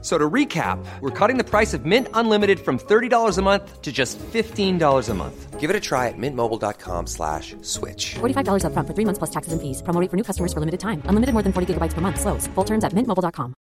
So 0.00 0.16
to 0.16 0.30
recap, 0.30 0.78
we're 1.00 1.10
cutting 1.10 1.38
the 1.38 1.44
price 1.44 1.74
of 1.74 1.84
Mint 1.84 2.06
Unlimited 2.14 2.60
from 2.60 2.78
$30 2.78 3.36
a 3.36 3.42
month 3.42 3.82
to 3.82 3.90
just 3.90 4.16
$15 4.18 5.08
a 5.08 5.14
month. 5.14 5.58
Give 5.58 5.70
it 5.70 5.74
a 5.74 5.80
try 5.80 6.06
at 6.06 6.14
mintmobile.com 6.16 7.08
slash 7.08 7.56
switch. 7.62 8.14
$45 8.20 8.64
up 8.64 8.72
front 8.74 8.86
for 8.86 8.94
three 8.94 9.04
months 9.04 9.18
plus 9.18 9.30
taxes 9.30 9.52
and 9.52 9.60
fees. 9.60 9.82
Promo 9.82 10.00
rate 10.00 10.08
for 10.08 10.16
new 10.16 10.22
customers 10.22 10.52
for 10.52 10.60
limited 10.60 10.78
time. 10.78 11.02
Unlimited 11.06 11.32
more 11.32 11.42
than 11.42 11.52
40 11.52 11.74
gigabytes 11.74 11.94
per 11.94 12.00
month. 12.00 12.20
Slows. 12.20 12.46
Full 12.54 12.64
terms 12.64 12.84
at 12.84 12.92
mintmobile.com. 12.92 13.54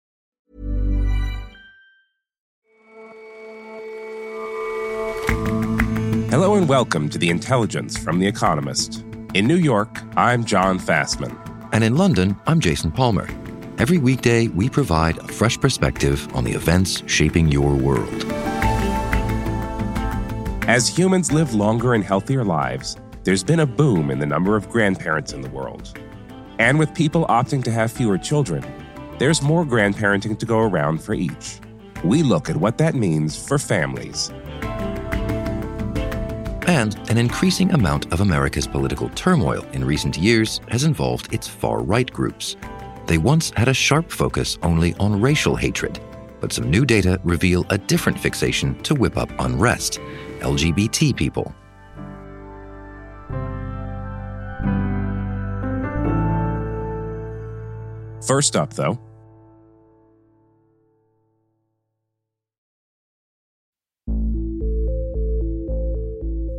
Hello 6.30 6.56
and 6.56 6.68
welcome 6.68 7.08
to 7.12 7.18
The 7.18 7.30
Intelligence 7.30 7.98
from 7.98 8.20
The 8.20 8.28
Economist. 8.28 9.06
In 9.34 9.48
New 9.48 9.56
York, 9.56 10.02
I'm 10.18 10.44
John 10.44 10.80
Fasman. 10.80 11.34
And 11.72 11.82
in 11.82 11.96
London, 11.96 12.36
I'm 12.46 12.60
Jason 12.60 12.92
Palmer. 12.92 13.30
Every 13.78 13.98
weekday, 13.98 14.48
we 14.48 14.70
provide 14.70 15.18
a 15.18 15.28
fresh 15.28 15.60
perspective 15.60 16.34
on 16.34 16.46
the 16.46 16.54
events 16.54 17.04
shaping 17.08 17.50
your 17.50 17.76
world. 17.76 18.24
As 20.66 20.88
humans 20.88 21.34
live 21.34 21.54
longer 21.54 21.94
and 21.94 22.02
healthier 22.02 22.46
lives, 22.46 22.96
there's 23.26 23.44
been 23.44 23.60
a 23.60 23.66
boom 23.66 24.12
in 24.12 24.20
the 24.20 24.26
number 24.26 24.56
of 24.56 24.70
grandparents 24.70 25.34
in 25.34 25.42
the 25.42 25.50
world. 25.50 26.00
And 26.58 26.80
with 26.80 26.94
people 26.94 27.26
opting 27.26 27.62
to 27.66 27.72
have 27.72 27.92
fewer 27.92 28.18
children, 28.18 28.64
there's 29.20 29.42
more 29.42 29.66
grandparenting 29.66 30.40
to 30.40 30.46
go 30.46 30.60
around 30.60 31.04
for 31.04 31.14
each. 31.14 31.60
We 32.02 32.24
look 32.24 32.50
at 32.50 32.56
what 32.56 32.78
that 32.78 32.96
means 32.96 33.36
for 33.46 33.60
families. 33.60 34.32
And 36.68 36.98
an 37.10 37.18
increasing 37.18 37.74
amount 37.74 38.12
of 38.14 38.22
America's 38.22 38.68
political 38.68 39.10
turmoil 39.10 39.66
in 39.74 39.84
recent 39.84 40.18
years 40.18 40.62
has 40.70 40.86
involved 40.86 41.34
its 41.34 41.46
far 41.48 41.84
right 41.84 42.10
groups. 42.12 42.56
They 43.08 43.18
once 43.18 43.52
had 43.56 43.68
a 43.68 43.74
sharp 43.74 44.12
focus 44.12 44.58
only 44.64 44.96
on 44.96 45.22
racial 45.22 45.56
hatred, 45.56 46.00
but 46.40 46.52
some 46.52 46.70
new 46.70 46.86
data 46.86 47.20
reveal 47.24 47.66
a 47.70 47.78
different 47.78 48.20
fixation 48.20 48.82
to 48.84 48.96
whip 48.96 49.18
up 49.18 49.30
unrest 49.40 50.00
LGBT 50.40 51.16
people. 51.16 51.54
First 58.26 58.56
up, 58.56 58.74
though, 58.74 59.00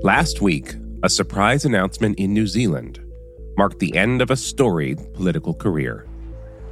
Last 0.02 0.40
week, 0.40 0.76
a 1.02 1.08
surprise 1.08 1.64
announcement 1.64 2.20
in 2.20 2.32
New 2.32 2.46
Zealand 2.46 3.00
marked 3.56 3.80
the 3.80 3.96
end 3.96 4.22
of 4.22 4.30
a 4.30 4.36
storied 4.36 5.12
political 5.14 5.52
career. 5.52 6.06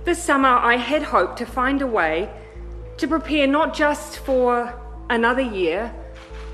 This 0.05 0.23
summer, 0.23 0.51
I 0.51 0.77
had 0.77 1.03
hoped 1.03 1.39
to 1.39 1.47
find 1.47 1.81
a 1.81 1.87
way 1.87 2.29
to 2.99 3.09
prepare 3.09 3.47
not 3.47 3.73
just 3.73 4.19
for 4.19 4.79
another 5.09 5.41
year, 5.41 5.91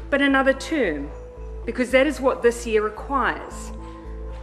but 0.08 0.22
another 0.22 0.52
term, 0.52 1.10
because 1.66 1.90
that 1.90 2.06
is 2.06 2.20
what 2.20 2.42
this 2.42 2.64
year 2.64 2.84
requires. 2.84 3.72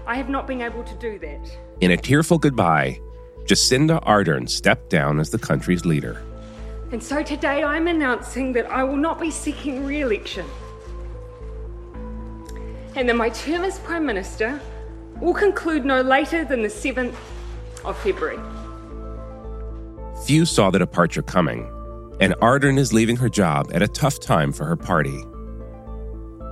I 0.06 0.16
have 0.16 0.28
not 0.28 0.46
been 0.46 0.62
able 0.62 0.84
to 0.84 0.94
do 0.96 1.18
that. 1.20 1.58
In 1.80 1.92
a 1.92 1.98
tearful 1.98 2.38
goodbye, 2.38 3.00
Jacinda 3.46 4.04
Ardern 4.04 4.50
stepped 4.50 4.90
down 4.90 5.22
as 5.22 5.30
the 5.30 5.40
country's 5.40 5.86
leader. 5.86 6.22
And 6.92 7.02
so 7.02 7.24
today 7.24 7.64
I'm 7.64 7.88
announcing 7.88 8.52
that 8.54 8.70
I 8.70 8.84
will 8.84 8.98
not 8.98 9.22
be 9.22 9.32
seeking 9.32 9.86
re 9.86 10.02
election. 10.02 10.46
And 12.96 13.08
that 13.08 13.16
my 13.16 13.30
term 13.30 13.64
as 13.64 13.80
Prime 13.80 14.06
Minister 14.06 14.60
will 15.22 15.34
conclude 15.34 15.86
no 15.86 16.02
later 16.02 16.44
than 16.44 16.62
the 16.62 16.68
7th 16.68 17.16
of 17.86 17.98
February. 18.00 18.40
Few 20.28 20.46
saw 20.46 20.70
the 20.70 20.80
departure 20.80 21.22
coming, 21.22 21.72
and 22.20 22.34
Ardern 22.42 22.78
is 22.78 22.92
leaving 22.92 23.16
her 23.16 23.30
job 23.30 23.72
at 23.74 23.82
a 23.82 23.88
tough 23.88 24.20
time 24.20 24.52
for 24.52 24.66
her 24.66 24.76
party. 24.76 25.24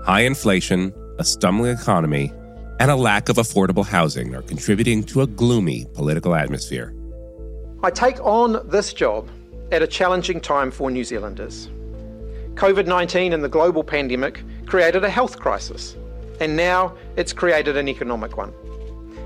High 0.06 0.22
inflation, 0.22 0.94
a 1.20 1.26
stumbling 1.26 1.74
economy, 1.74 2.32
and 2.80 2.90
a 2.90 2.96
lack 2.96 3.28
of 3.28 3.36
affordable 3.36 3.86
housing 3.86 4.34
are 4.34 4.44
contributing 4.44 5.04
to 5.04 5.24
a 5.24 5.28
gloomy 5.28 5.88
political 5.94 6.36
atmosphere. 6.36 6.96
I 7.84 7.92
take 7.92 8.18
on 8.22 8.66
this 8.70 8.94
job 8.94 9.28
at 9.74 9.82
a 9.82 9.88
challenging 9.88 10.40
time 10.40 10.72
for 10.72 10.90
New 10.90 11.04
Zealanders. 11.04 11.68
COVID 12.54 12.86
19 12.88 13.34
and 13.34 13.44
the 13.44 13.50
global 13.50 13.84
pandemic 13.84 14.42
created 14.66 15.04
a 15.04 15.10
health 15.10 15.38
crisis, 15.38 15.98
and 16.40 16.56
now 16.56 16.96
it's 17.18 17.34
created 17.34 17.76
an 17.76 17.90
economic 17.90 18.38
one. 18.38 18.54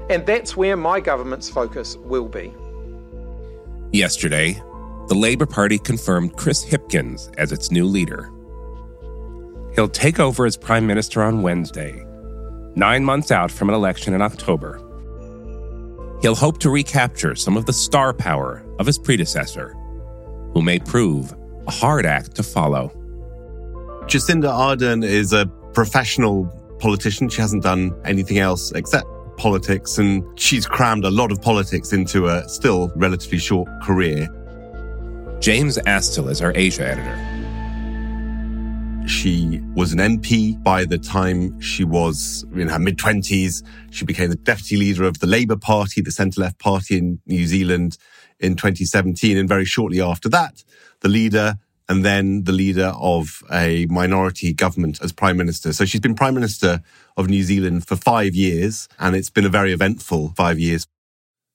And 0.09 0.25
that's 0.25 0.57
where 0.57 0.75
my 0.75 0.99
government's 0.99 1.51
focus 1.51 1.97
will 1.97 2.27
be. 2.27 2.51
Yesterday, 3.91 4.53
the 5.07 5.15
Labour 5.15 5.47
Party 5.47 5.79
confirmed 5.79 6.37
Chris 6.37 6.63
Hipkins 6.63 7.33
as 7.39 7.51
its 7.51 7.71
new 7.71 7.85
leader. 7.85 8.31
He'll 9.73 9.89
take 9.89 10.19
over 10.19 10.45
as 10.45 10.55
Prime 10.55 10.85
Minister 10.85 11.23
on 11.23 11.41
Wednesday, 11.41 12.05
nine 12.75 13.03
months 13.03 13.31
out 13.31 13.49
from 13.49 13.67
an 13.67 13.73
election 13.73 14.13
in 14.13 14.21
October. 14.21 14.79
He'll 16.21 16.35
hope 16.35 16.59
to 16.59 16.69
recapture 16.69 17.33
some 17.33 17.57
of 17.57 17.65
the 17.65 17.73
star 17.73 18.13
power 18.13 18.63
of 18.77 18.85
his 18.85 18.99
predecessor, 18.99 19.75
who 20.53 20.61
may 20.61 20.77
prove 20.77 21.33
a 21.65 21.71
hard 21.71 22.05
act 22.05 22.35
to 22.35 22.43
follow. 22.43 22.89
Jacinda 24.05 24.51
Ardern 24.51 25.03
is 25.03 25.33
a 25.33 25.47
professional 25.73 26.45
politician. 26.77 27.27
She 27.27 27.41
hasn't 27.41 27.63
done 27.63 27.99
anything 28.05 28.37
else 28.37 28.71
except 28.73 29.07
politics, 29.39 29.97
and 29.97 30.23
she's 30.39 30.67
crammed 30.67 31.05
a 31.05 31.09
lot 31.09 31.31
of 31.31 31.41
politics 31.41 31.93
into 31.93 32.27
a 32.27 32.47
still 32.47 32.91
relatively 32.95 33.39
short 33.39 33.67
career. 33.81 34.27
James 35.39 35.77
Astill 35.87 36.29
is 36.29 36.41
our 36.41 36.51
Asia 36.55 36.85
editor. 36.85 37.39
She 39.07 39.59
was 39.73 39.91
an 39.91 39.99
MP 39.99 40.61
by 40.61 40.85
the 40.85 40.99
time 40.99 41.59
she 41.59 41.83
was 41.83 42.45
in 42.53 42.67
her 42.67 42.77
mid 42.77 42.97
20s. 42.97 43.63
She 43.89 44.05
became 44.05 44.29
the 44.29 44.35
deputy 44.35 44.77
leader 44.77 45.05
of 45.05 45.19
the 45.19 45.25
Labour 45.25 45.55
Party, 45.55 46.01
the 46.01 46.11
centre 46.11 46.41
left 46.41 46.59
party 46.59 46.97
in 46.97 47.19
New 47.25 47.47
Zealand 47.47 47.97
in 48.39 48.55
2017. 48.55 49.35
And 49.35 49.49
very 49.49 49.65
shortly 49.65 49.99
after 49.99 50.29
that, 50.29 50.63
the 50.99 51.09
leader 51.09 51.55
and 51.89 52.05
then 52.05 52.43
the 52.43 52.51
leader 52.51 52.93
of 52.95 53.41
a 53.51 53.87
minority 53.87 54.53
government 54.53 54.99
as 55.01 55.11
prime 55.11 55.35
minister. 55.35 55.73
So 55.73 55.85
she's 55.85 55.99
been 55.99 56.13
prime 56.13 56.35
minister 56.35 56.81
of 57.17 57.27
New 57.27 57.41
Zealand 57.41 57.87
for 57.87 57.95
five 57.95 58.35
years, 58.35 58.87
and 58.99 59.15
it's 59.15 59.31
been 59.31 59.45
a 59.45 59.49
very 59.49 59.73
eventful 59.73 60.33
five 60.37 60.59
years. 60.59 60.85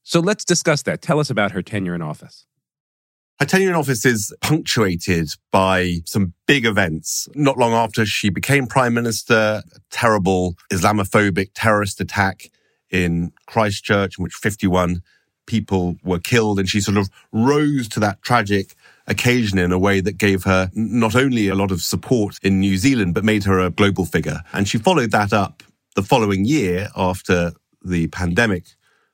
So 0.03 0.21
let's 0.21 0.45
discuss 0.45 0.83
that. 0.83 1.01
Tell 1.01 1.21
us 1.21 1.31
about 1.31 1.53
her 1.53 1.63
tenure 1.63 1.95
in 1.95 2.03
office. 2.03 2.47
Her 3.39 3.47
tenure 3.47 3.71
in 3.71 3.75
office 3.75 4.05
is 4.05 4.35
punctuated 4.43 5.31
by 5.51 5.99
some 6.05 6.35
big 6.47 6.67
events. 6.67 7.29
Not 7.35 7.57
long 7.57 7.73
after 7.73 8.05
she 8.05 8.29
became 8.29 8.67
prime 8.67 8.95
minister, 8.95 9.63
a 9.75 9.81
terrible 9.91 10.57
Islamophobic 10.73 11.51
terrorist 11.55 12.01
attack 12.01 12.51
in 12.91 13.33
Christchurch, 13.47 14.19
in 14.19 14.25
which 14.25 14.35
51 14.35 15.01
people 15.47 15.97
were 16.05 16.19
killed. 16.19 16.59
And 16.59 16.69
she 16.69 16.81
sort 16.81 16.97
of 16.97 17.09
rose 17.33 17.89
to 17.89 18.01
that 18.01 18.23
tragic 18.23 18.75
occasion 19.07 19.59
in 19.59 19.73
a 19.73 19.79
way 19.79 20.01
that 20.01 20.19
gave 20.19 20.45
her 20.45 20.71
not 20.75 21.15
only 21.15 21.49
a 21.49 21.55
lot 21.55 21.71
of 21.71 21.83
support 21.83 22.39
in 22.43 22.61
New 22.61 22.77
Zealand, 22.77 23.15
but 23.15 23.25
made 23.25 23.45
her 23.45 23.61
a 23.61 23.71
global 23.71 24.05
figure. 24.05 24.41
And 24.53 24.69
she 24.69 24.79
followed 24.79 25.11
that 25.11 25.33
up 25.33 25.63
the 25.95 26.03
following 26.03 26.45
year 26.45 26.89
after 26.97 27.53
the 27.83 28.09
pandemic 28.09 28.65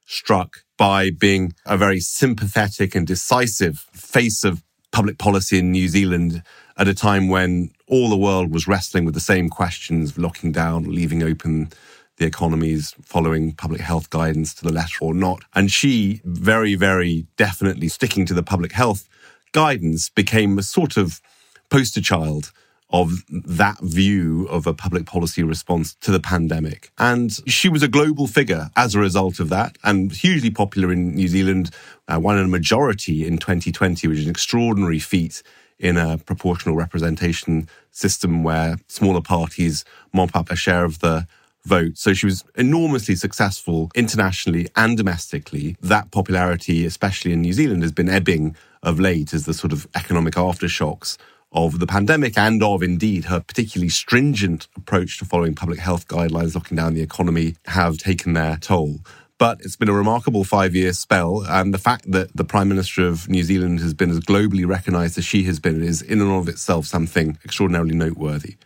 struck 0.06 0.64
by 0.76 1.10
being 1.10 1.52
a 1.66 1.76
very 1.76 2.00
sympathetic 2.00 2.94
and 2.94 3.06
decisive 3.06 3.78
face 3.92 4.44
of 4.44 4.62
public 4.92 5.18
policy 5.18 5.58
in 5.58 5.70
New 5.70 5.88
Zealand 5.88 6.42
at 6.76 6.88
a 6.88 6.94
time 6.94 7.28
when 7.28 7.70
all 7.86 8.08
the 8.08 8.16
world 8.16 8.52
was 8.52 8.66
wrestling 8.66 9.04
with 9.04 9.14
the 9.14 9.20
same 9.20 9.48
questions, 9.48 10.16
locking 10.16 10.52
down, 10.52 10.84
leaving 10.84 11.22
open 11.22 11.70
the 12.16 12.26
economies, 12.26 12.94
following 13.02 13.52
public 13.52 13.80
health 13.80 14.10
guidance 14.10 14.54
to 14.54 14.64
the 14.64 14.72
letter 14.72 14.98
or 15.00 15.14
not. 15.14 15.42
And 15.54 15.70
she 15.70 16.20
very, 16.24 16.74
very 16.74 17.26
definitely 17.36 17.88
sticking 17.88 18.26
to 18.26 18.34
the 18.34 18.42
public 18.42 18.72
health 18.72 19.08
guidance 19.52 20.08
became 20.08 20.58
a 20.58 20.62
sort 20.62 20.96
of 20.96 21.20
poster 21.68 22.00
child 22.00 22.52
of 22.92 23.22
that 23.28 23.78
view 23.80 24.46
of 24.48 24.66
a 24.66 24.74
public 24.74 25.06
policy 25.06 25.42
response 25.42 25.94
to 26.00 26.10
the 26.10 26.20
pandemic. 26.20 26.90
And 26.98 27.32
she 27.48 27.68
was 27.68 27.82
a 27.82 27.88
global 27.88 28.26
figure 28.26 28.70
as 28.76 28.94
a 28.94 28.98
result 28.98 29.38
of 29.38 29.48
that 29.50 29.78
and 29.84 30.10
hugely 30.10 30.50
popular 30.50 30.92
in 30.92 31.14
New 31.14 31.28
Zealand, 31.28 31.70
uh, 32.08 32.18
won 32.18 32.38
a 32.38 32.48
majority 32.48 33.26
in 33.26 33.38
2020, 33.38 34.08
which 34.08 34.18
is 34.18 34.24
an 34.24 34.30
extraordinary 34.30 34.98
feat 34.98 35.42
in 35.78 35.96
a 35.96 36.18
proportional 36.18 36.76
representation 36.76 37.68
system 37.92 38.42
where 38.42 38.76
smaller 38.88 39.22
parties 39.22 39.84
mop 40.12 40.34
up 40.34 40.50
a 40.50 40.56
share 40.56 40.84
of 40.84 40.98
the 40.98 41.26
vote. 41.64 41.96
So 41.96 42.12
she 42.12 42.26
was 42.26 42.44
enormously 42.56 43.14
successful 43.14 43.90
internationally 43.94 44.68
and 44.76 44.96
domestically. 44.96 45.76
That 45.80 46.10
popularity, 46.10 46.84
especially 46.84 47.32
in 47.32 47.42
New 47.42 47.52
Zealand, 47.52 47.82
has 47.82 47.92
been 47.92 48.08
ebbing 48.08 48.56
of 48.82 49.00
late 49.00 49.34
as 49.34 49.44
the 49.46 49.54
sort 49.54 49.72
of 49.72 49.86
economic 49.94 50.34
aftershocks 50.34 51.16
of 51.52 51.80
the 51.80 51.86
pandemic 51.86 52.38
and 52.38 52.62
of 52.62 52.82
indeed 52.82 53.24
her 53.24 53.40
particularly 53.40 53.88
stringent 53.88 54.68
approach 54.76 55.18
to 55.18 55.24
following 55.24 55.54
public 55.54 55.78
health 55.78 56.06
guidelines, 56.06 56.54
locking 56.54 56.76
down 56.76 56.94
the 56.94 57.02
economy, 57.02 57.56
have 57.66 57.98
taken 57.98 58.34
their 58.34 58.56
toll. 58.56 59.00
But 59.38 59.60
it's 59.62 59.76
been 59.76 59.88
a 59.88 59.94
remarkable 59.94 60.44
five 60.44 60.74
year 60.74 60.92
spell. 60.92 61.44
And 61.48 61.72
the 61.72 61.78
fact 61.78 62.10
that 62.12 62.36
the 62.36 62.44
Prime 62.44 62.68
Minister 62.68 63.06
of 63.06 63.28
New 63.28 63.42
Zealand 63.42 63.80
has 63.80 63.94
been 63.94 64.10
as 64.10 64.20
globally 64.20 64.66
recognized 64.66 65.16
as 65.16 65.24
she 65.24 65.44
has 65.44 65.58
been 65.58 65.82
is, 65.82 66.02
in 66.02 66.20
and 66.20 66.30
of 66.30 66.48
itself, 66.48 66.86
something 66.86 67.38
extraordinarily 67.44 67.94
noteworthy. 67.94 68.56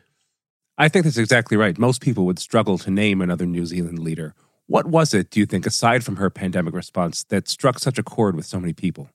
I 0.77 0.89
think 0.89 1.05
that's 1.05 1.17
exactly 1.17 1.57
right. 1.57 1.79
Most 1.79 2.01
people 2.01 2.27
would 2.27 2.41
struggle 2.41 2.77
to 2.79 2.91
name 2.91 3.21
another 3.21 3.47
New 3.47 3.65
Zealand 3.65 4.01
leader. 4.01 4.35
What 4.67 4.87
was 4.87 5.15
it, 5.15 5.31
do 5.31 5.39
you 5.39 5.47
think, 5.47 5.65
aside 5.65 6.03
from 6.03 6.17
her 6.17 6.29
pandemic 6.29 6.75
response, 6.75 7.23
that 7.25 7.49
struck 7.49 7.79
such 7.79 7.97
a 7.97 8.03
chord 8.03 8.35
with 8.35 8.47
so 8.47 8.59
many 8.59 8.73
people? 8.73 9.09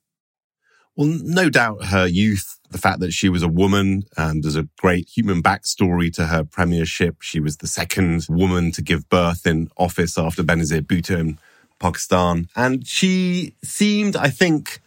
Well, 0.96 1.08
no 1.22 1.48
doubt 1.48 1.86
her 1.86 2.06
youth, 2.06 2.58
the 2.70 2.78
fact 2.78 3.00
that 3.00 3.12
she 3.12 3.28
was 3.28 3.42
a 3.42 3.48
woman, 3.48 4.04
and 4.16 4.42
there's 4.42 4.56
a 4.56 4.68
great 4.78 5.08
human 5.08 5.42
backstory 5.42 6.12
to 6.14 6.26
her 6.26 6.44
premiership. 6.44 7.22
She 7.22 7.40
was 7.40 7.58
the 7.58 7.66
second 7.66 8.26
woman 8.28 8.70
to 8.72 8.82
give 8.82 9.08
birth 9.08 9.46
in 9.46 9.70
office 9.76 10.18
after 10.18 10.42
Benazir 10.42 10.82
Bhutto 10.82 11.18
in 11.18 11.38
Pakistan. 11.78 12.48
And 12.54 12.86
she 12.86 13.54
seemed, 13.62 14.14
I 14.16 14.28
think, 14.28 14.80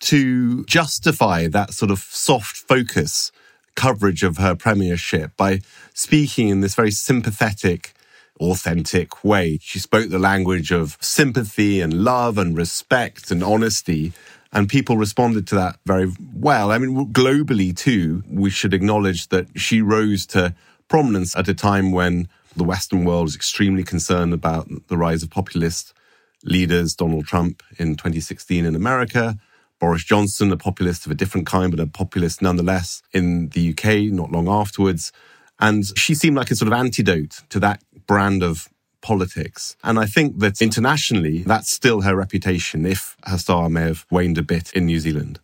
to 0.00 0.64
justify 0.64 1.46
that 1.48 1.72
sort 1.72 1.90
of 1.90 2.00
soft 2.00 2.56
focus 2.56 3.32
coverage 3.74 4.22
of 4.22 4.38
her 4.38 4.54
premiership 4.54 5.36
by 5.36 5.60
speaking 5.94 6.48
in 6.48 6.60
this 6.60 6.74
very 6.74 6.90
sympathetic, 6.90 7.92
authentic 8.40 9.24
way. 9.24 9.58
She 9.62 9.78
spoke 9.78 10.10
the 10.10 10.18
language 10.18 10.70
of 10.72 10.98
sympathy 11.00 11.80
and 11.80 12.04
love 12.04 12.38
and 12.38 12.56
respect 12.56 13.30
and 13.30 13.42
honesty. 13.42 14.12
And 14.56 14.70
people 14.70 14.96
responded 14.96 15.46
to 15.48 15.54
that 15.56 15.78
very 15.84 16.10
well. 16.34 16.72
I 16.72 16.78
mean, 16.78 17.12
globally 17.12 17.76
too, 17.76 18.24
we 18.26 18.48
should 18.48 18.72
acknowledge 18.72 19.28
that 19.28 19.48
she 19.54 19.82
rose 19.82 20.24
to 20.28 20.54
prominence 20.88 21.36
at 21.36 21.46
a 21.46 21.52
time 21.52 21.92
when 21.92 22.26
the 22.56 22.64
Western 22.64 23.04
world 23.04 23.24
was 23.24 23.36
extremely 23.36 23.84
concerned 23.84 24.32
about 24.32 24.66
the 24.88 24.96
rise 24.96 25.22
of 25.22 25.28
populist 25.28 25.92
leaders, 26.42 26.94
Donald 26.94 27.26
Trump 27.26 27.62
in 27.78 27.96
2016 27.96 28.64
in 28.64 28.74
America, 28.74 29.36
Boris 29.78 30.04
Johnson, 30.04 30.50
a 30.50 30.56
populist 30.56 31.04
of 31.04 31.12
a 31.12 31.14
different 31.14 31.46
kind, 31.46 31.70
but 31.70 31.78
a 31.78 31.86
populist 31.86 32.40
nonetheless 32.40 33.02
in 33.12 33.50
the 33.50 33.72
UK 33.72 34.10
not 34.10 34.32
long 34.32 34.48
afterwards. 34.48 35.12
And 35.60 35.84
she 35.98 36.14
seemed 36.14 36.36
like 36.36 36.50
a 36.50 36.56
sort 36.56 36.72
of 36.72 36.78
antidote 36.78 37.42
to 37.50 37.60
that 37.60 37.82
brand 38.06 38.42
of 38.42 38.70
politics. 39.06 39.76
And 39.84 40.00
I 40.00 40.06
think 40.06 40.40
that 40.40 40.60
internationally, 40.60 41.44
that's 41.44 41.70
still 41.70 42.00
her 42.00 42.16
reputation, 42.16 42.84
if 42.84 43.16
her 43.24 43.38
star 43.38 43.70
may 43.70 43.82
have 43.82 44.04
waned 44.10 44.36
a 44.36 44.42
bit 44.42 44.72
in 44.72 44.86
New 44.86 44.98
Zealand. 44.98 45.38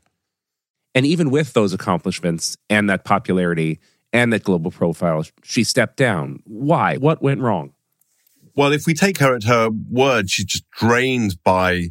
And 0.96 1.06
even 1.06 1.30
with 1.30 1.52
those 1.52 1.72
accomplishments 1.72 2.56
and 2.68 2.90
that 2.90 3.04
popularity 3.04 3.78
and 4.12 4.32
that 4.32 4.42
global 4.42 4.72
profile, 4.72 5.24
she 5.44 5.62
stepped 5.62 5.96
down. 5.96 6.42
Why? 6.44 6.96
What 6.96 7.22
went 7.22 7.40
wrong? 7.40 7.72
Well, 8.56 8.72
if 8.72 8.84
we 8.84 8.94
take 8.94 9.18
her 9.18 9.34
at 9.36 9.44
her 9.44 9.70
word, 9.90 10.28
she's 10.28 10.44
just 10.44 10.68
drained 10.72 11.42
by 11.44 11.90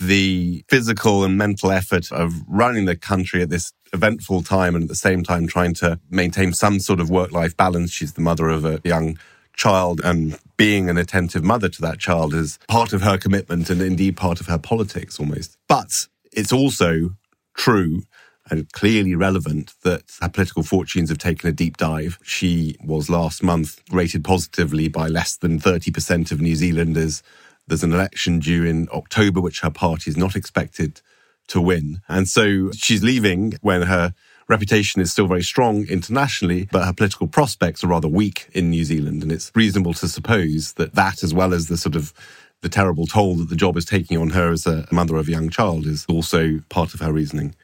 the 0.00 0.64
physical 0.68 1.22
and 1.22 1.38
mental 1.38 1.70
effort 1.70 2.10
of 2.10 2.34
running 2.48 2.86
the 2.86 2.96
country 2.96 3.40
at 3.40 3.50
this 3.50 3.72
eventful 3.92 4.42
time 4.42 4.74
and 4.74 4.82
at 4.82 4.88
the 4.88 4.96
same 4.96 5.22
time 5.22 5.46
trying 5.46 5.74
to 5.74 6.00
maintain 6.10 6.52
some 6.52 6.80
sort 6.80 6.98
of 6.98 7.08
work 7.08 7.30
life 7.30 7.56
balance. 7.56 7.92
She's 7.92 8.14
the 8.14 8.20
mother 8.20 8.48
of 8.48 8.64
a 8.64 8.80
young 8.82 9.16
child 9.56 10.00
and 10.02 10.36
being 10.56 10.88
an 10.88 10.96
attentive 10.96 11.42
mother 11.42 11.68
to 11.68 11.82
that 11.82 11.98
child 11.98 12.34
is 12.34 12.58
part 12.68 12.92
of 12.92 13.02
her 13.02 13.18
commitment 13.18 13.70
and 13.70 13.80
indeed 13.80 14.16
part 14.16 14.40
of 14.40 14.46
her 14.46 14.58
politics 14.58 15.18
almost. 15.18 15.56
But 15.68 16.06
it's 16.32 16.52
also 16.52 17.10
true 17.56 18.02
and 18.50 18.70
clearly 18.72 19.14
relevant 19.14 19.72
that 19.82 20.02
her 20.20 20.28
political 20.28 20.62
fortunes 20.62 21.08
have 21.08 21.18
taken 21.18 21.48
a 21.48 21.52
deep 21.52 21.76
dive. 21.76 22.18
She 22.22 22.76
was 22.84 23.08
last 23.08 23.42
month 23.42 23.80
rated 23.90 24.22
positively 24.22 24.88
by 24.88 25.08
less 25.08 25.36
than 25.36 25.58
30% 25.58 26.30
of 26.30 26.40
New 26.40 26.54
Zealanders. 26.54 27.22
There's 27.66 27.84
an 27.84 27.92
election 27.92 28.40
due 28.40 28.64
in 28.64 28.88
October, 28.92 29.40
which 29.40 29.60
her 29.60 29.70
party 29.70 30.10
is 30.10 30.16
not 30.16 30.36
expected 30.36 31.00
to 31.48 31.60
win. 31.60 32.00
And 32.08 32.28
so 32.28 32.70
she's 32.72 33.02
leaving 33.02 33.54
when 33.62 33.82
her 33.82 34.14
reputation 34.48 35.00
is 35.00 35.10
still 35.12 35.26
very 35.26 35.42
strong 35.42 35.86
internationally, 35.86 36.68
but 36.70 36.84
her 36.84 36.92
political 36.92 37.26
prospects 37.26 37.82
are 37.82 37.88
rather 37.88 38.08
weak 38.08 38.48
in 38.52 38.70
New 38.70 38.84
Zealand. 38.84 39.22
And 39.22 39.32
it's 39.32 39.50
reasonable 39.54 39.94
to 39.94 40.08
suppose 40.08 40.74
that 40.74 40.94
that, 40.94 41.22
as 41.22 41.32
well 41.32 41.54
as 41.54 41.68
the 41.68 41.76
sort 41.76 41.96
of 41.96 42.12
the 42.60 42.68
terrible 42.68 43.06
toll 43.06 43.36
that 43.36 43.48
the 43.48 43.56
job 43.56 43.76
is 43.76 43.84
taking 43.84 44.16
on 44.16 44.30
her 44.30 44.50
as 44.50 44.66
a 44.66 44.86
mother 44.90 45.16
of 45.16 45.28
a 45.28 45.30
young 45.30 45.50
child, 45.50 45.86
is 45.86 46.06
also 46.08 46.60
part 46.68 46.94
of 46.94 47.00
her 47.00 47.12
reasoning. 47.12 47.54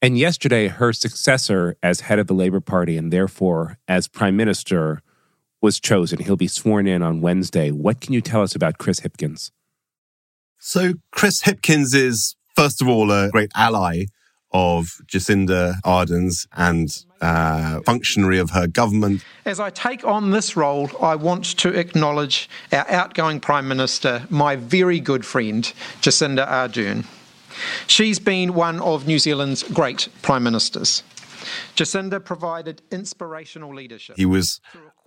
And 0.00 0.16
yesterday, 0.16 0.68
her 0.68 0.92
successor 0.92 1.76
as 1.82 2.02
head 2.02 2.18
of 2.18 2.28
the 2.28 2.34
Labour 2.34 2.60
Party 2.60 2.96
and 2.96 3.12
therefore 3.12 3.78
as 3.88 4.06
prime 4.06 4.36
minister 4.36 5.02
was 5.60 5.80
chosen. 5.80 6.20
He'll 6.20 6.36
be 6.36 6.46
sworn 6.46 6.86
in 6.86 7.02
on 7.02 7.20
Wednesday. 7.20 7.72
What 7.72 8.00
can 8.00 8.12
you 8.12 8.20
tell 8.20 8.42
us 8.42 8.54
about 8.54 8.78
Chris 8.78 9.00
Hipkins? 9.00 9.50
So, 10.58 10.94
Chris 11.10 11.42
Hipkins 11.42 11.94
is, 11.94 12.36
first 12.54 12.80
of 12.80 12.88
all, 12.88 13.10
a 13.10 13.28
great 13.30 13.50
ally 13.56 14.06
of 14.52 15.00
Jacinda 15.06 15.74
Ardern's 15.84 16.46
and 16.56 17.04
uh, 17.20 17.80
functionary 17.80 18.38
of 18.38 18.50
her 18.50 18.66
government. 18.66 19.24
As 19.44 19.60
I 19.60 19.70
take 19.70 20.04
on 20.04 20.30
this 20.30 20.56
role, 20.56 20.90
I 21.00 21.14
want 21.16 21.44
to 21.58 21.68
acknowledge 21.70 22.48
our 22.72 22.88
outgoing 22.88 23.40
Prime 23.40 23.68
Minister, 23.68 24.26
my 24.30 24.56
very 24.56 25.00
good 25.00 25.24
friend, 25.24 25.64
Jacinda 26.00 26.46
Ardern. 26.48 27.04
She's 27.86 28.18
been 28.18 28.54
one 28.54 28.80
of 28.80 29.06
New 29.06 29.18
Zealand's 29.18 29.62
great 29.64 30.08
Prime 30.22 30.44
Ministers. 30.44 31.02
Jacinda 31.76 32.24
provided 32.24 32.82
inspirational 32.90 33.74
leadership. 33.74 34.16
He 34.16 34.26
was 34.26 34.60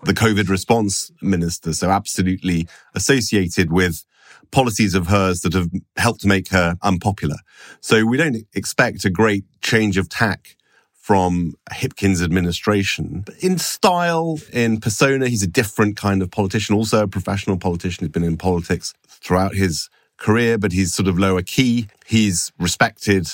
the 0.03 0.13
COVID 0.13 0.49
response 0.49 1.11
minister, 1.21 1.73
so 1.73 1.89
absolutely 1.89 2.67
associated 2.95 3.71
with 3.71 4.05
policies 4.51 4.93
of 4.93 5.07
hers 5.07 5.41
that 5.41 5.53
have 5.53 5.69
helped 5.97 6.25
make 6.25 6.49
her 6.49 6.75
unpopular. 6.81 7.37
So 7.79 8.05
we 8.05 8.17
don't 8.17 8.37
expect 8.53 9.05
a 9.05 9.09
great 9.09 9.45
change 9.61 9.97
of 9.97 10.09
tack 10.09 10.55
from 10.93 11.55
Hipkins' 11.71 12.23
administration. 12.23 13.25
In 13.39 13.57
style, 13.57 14.39
in 14.53 14.79
persona, 14.79 15.27
he's 15.27 15.43
a 15.43 15.47
different 15.47 15.97
kind 15.97 16.21
of 16.21 16.29
politician, 16.29 16.75
also 16.75 17.03
a 17.03 17.07
professional 17.07 17.57
politician. 17.57 18.05
He's 18.05 18.11
been 18.11 18.23
in 18.23 18.37
politics 18.37 18.93
throughout 19.07 19.55
his 19.55 19.89
career, 20.17 20.57
but 20.57 20.71
he's 20.71 20.93
sort 20.93 21.07
of 21.07 21.17
lower 21.17 21.41
key. 21.41 21.87
He's 22.05 22.51
respected 22.59 23.27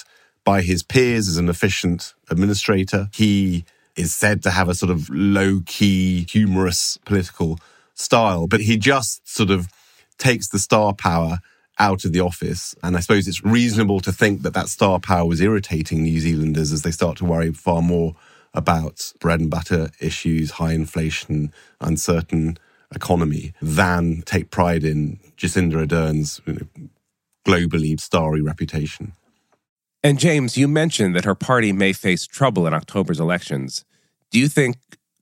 by 0.48 0.62
his 0.62 0.82
peers 0.82 1.28
as 1.28 1.36
an 1.36 1.50
efficient 1.50 2.14
administrator. 2.30 3.10
He 3.14 3.66
is 3.98 4.16
said 4.16 4.42
to 4.44 4.52
have 4.52 4.70
a 4.70 4.76
sort 4.76 4.90
of 4.90 5.10
low 5.10 5.60
key, 5.66 6.26
humorous 6.30 6.98
political 7.04 7.60
style, 7.96 8.48
but 8.48 8.62
he 8.62 8.78
just 8.78 9.28
sort 9.28 9.52
of 9.52 9.68
takes 10.18 10.48
the 10.48 10.58
star 10.58 10.94
power 10.94 11.40
out 11.80 12.06
of 12.06 12.14
the 12.14 12.22
office. 12.22 12.74
And 12.82 12.96
I 12.96 13.02
suppose 13.02 13.28
it's 13.28 13.44
reasonable 13.44 14.00
to 14.00 14.14
think 14.14 14.44
that 14.44 14.54
that 14.54 14.70
star 14.70 15.02
power 15.02 15.26
was 15.26 15.42
irritating 15.42 16.04
New 16.04 16.22
Zealanders 16.22 16.72
as 16.72 16.84
they 16.84 16.92
start 16.92 17.18
to 17.18 17.26
worry 17.26 17.52
far 17.52 17.82
more 17.82 18.16
about 18.54 19.12
bread 19.20 19.42
and 19.42 19.50
butter 19.50 19.90
issues, 20.00 20.52
high 20.52 20.72
inflation, 20.72 21.52
uncertain 21.82 22.58
economy, 22.96 23.54
than 23.62 24.22
take 24.22 24.50
pride 24.50 24.86
in 24.86 25.20
Jacinda 25.36 25.76
Ardern's 25.76 26.40
you 26.46 26.54
know, 26.54 26.88
globally 27.46 28.00
starry 28.00 28.42
reputation. 28.42 29.12
And 30.04 30.20
James, 30.20 30.58
you 30.58 30.68
mentioned 30.68 31.16
that 31.16 31.26
her 31.26 31.36
party 31.36 31.72
may 31.72 31.94
face 31.94 32.26
trouble 32.26 32.68
in 32.68 32.74
October's 32.74 33.20
elections. 33.20 33.84
Do 34.32 34.40
you 34.40 34.48
think 34.48 34.78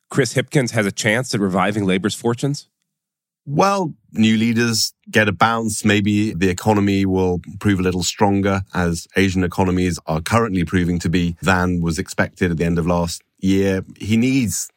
Chris 0.10 0.34
Hipkins 0.34 0.72
has 0.72 0.86
a 0.86 0.91
chance 0.91 1.34
at 1.34 1.39
reviving 1.39 1.86
Labour's 1.86 2.15
fortunes? 2.15 2.67
Well, 3.48 3.94
new 4.12 4.38
leaders 4.38 4.94
get 5.10 5.27
a 5.27 5.32
bounce. 5.32 5.86
Maybe 5.86 6.34
the 6.34 6.50
economy 6.50 7.05
will 7.05 7.41
prove 7.60 7.79
a 7.79 7.84
little 7.84 8.03
stronger 8.03 8.63
as 8.74 9.08
Asian 9.15 9.44
economies 9.44 10.00
are 10.08 10.20
currently 10.20 10.65
proving 10.65 10.98
to 11.00 11.10
be 11.10 11.38
than 11.41 11.82
was 11.82 12.00
expected 12.00 12.50
at 12.50 12.58
the 12.58 12.65
end 12.65 12.79
of 12.79 12.88
last 12.88 13.22
year. 13.38 13.86
He 13.98 14.17
needs 14.17 14.70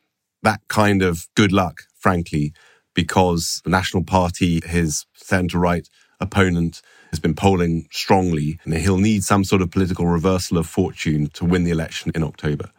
that 0.43 0.61
kind 0.69 1.03
of 1.03 1.29
good 1.35 1.51
luck, 1.51 1.85
frankly, 1.99 2.53
because 2.95 3.63
the 3.65 3.71
National 3.71 4.05
Party, 4.05 4.61
his 4.65 5.07
centre 5.15 5.59
right 5.59 5.89
opponent, 6.21 6.83
has 7.11 7.19
been 7.19 7.35
polling 7.35 7.89
strongly 7.91 8.59
and 8.65 8.75
he'll 8.75 8.99
need 8.99 9.25
some 9.25 9.45
sort 9.45 9.63
of 9.63 9.71
political 9.71 10.07
reversal 10.07 10.59
of 10.59 10.67
fortune 10.67 11.29
to 11.31 11.45
win 11.45 11.65
the 11.65 11.71
election 11.71 12.13
in 12.15 12.23
October. 12.23 12.71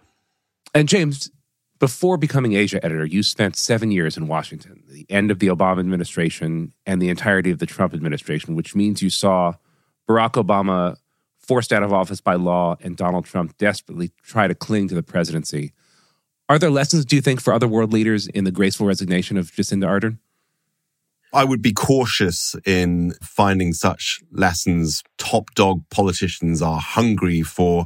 And 0.73 0.87
James, 0.87 1.31
before 1.79 2.17
becoming 2.17 2.53
Asia 2.53 2.83
editor, 2.83 3.05
you 3.05 3.23
spent 3.23 3.55
seven 3.55 3.91
years 3.91 4.17
in 4.17 4.27
Washington, 4.27 4.83
the 4.87 5.05
end 5.09 5.31
of 5.31 5.39
the 5.39 5.47
Obama 5.47 5.79
administration 5.79 6.73
and 6.85 7.01
the 7.01 7.09
entirety 7.09 7.51
of 7.51 7.59
the 7.59 7.65
Trump 7.65 7.93
administration, 7.93 8.55
which 8.55 8.75
means 8.75 9.01
you 9.01 9.09
saw 9.09 9.53
Barack 10.07 10.33
Obama 10.33 10.97
forced 11.37 11.73
out 11.73 11.81
of 11.81 11.91
office 11.91 12.21
by 12.21 12.35
law 12.35 12.77
and 12.81 12.95
Donald 12.95 13.25
Trump 13.25 13.57
desperately 13.57 14.11
try 14.21 14.47
to 14.47 14.53
cling 14.53 14.87
to 14.89 14.95
the 14.95 15.01
presidency. 15.01 15.73
Are 16.47 16.59
there 16.59 16.69
lessons, 16.69 17.05
do 17.05 17.15
you 17.15 17.21
think, 17.21 17.41
for 17.41 17.53
other 17.53 17.67
world 17.67 17.93
leaders 17.93 18.27
in 18.27 18.43
the 18.43 18.51
graceful 18.51 18.85
resignation 18.85 19.37
of 19.37 19.51
Jacinda 19.51 19.87
Ardern? 19.87 20.17
I 21.31 21.43
would 21.43 21.61
be 21.61 21.73
cautious 21.73 22.55
in 22.65 23.13
finding 23.21 23.73
such 23.73 24.19
lessons. 24.31 25.03
Top 25.17 25.53
dog 25.53 25.83
politicians 25.91 26.61
are 26.61 26.79
hungry 26.79 27.43
for 27.43 27.85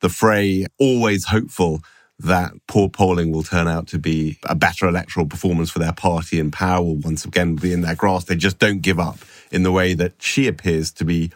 the 0.00 0.08
fray, 0.08 0.66
always 0.78 1.26
hopeful 1.26 1.82
that 2.18 2.52
poor 2.66 2.88
polling 2.88 3.32
will 3.32 3.42
turn 3.42 3.66
out 3.66 3.86
to 3.88 3.98
be 3.98 4.38
a 4.44 4.54
better 4.54 4.86
electoral 4.86 5.26
performance 5.26 5.70
for 5.70 5.78
their 5.78 5.92
party 5.92 6.38
and 6.38 6.52
power 6.52 6.82
will 6.82 6.96
once 6.96 7.24
again 7.24 7.54
be 7.54 7.72
in 7.72 7.80
their 7.80 7.94
grasp. 7.94 8.28
They 8.28 8.36
just 8.36 8.58
don't 8.58 8.82
give 8.82 8.98
up 8.98 9.18
in 9.50 9.62
the 9.62 9.72
way 9.72 9.94
that 9.94 10.12
she 10.18 10.46
appears 10.46 10.90
to 10.92 11.04
be 11.04 11.30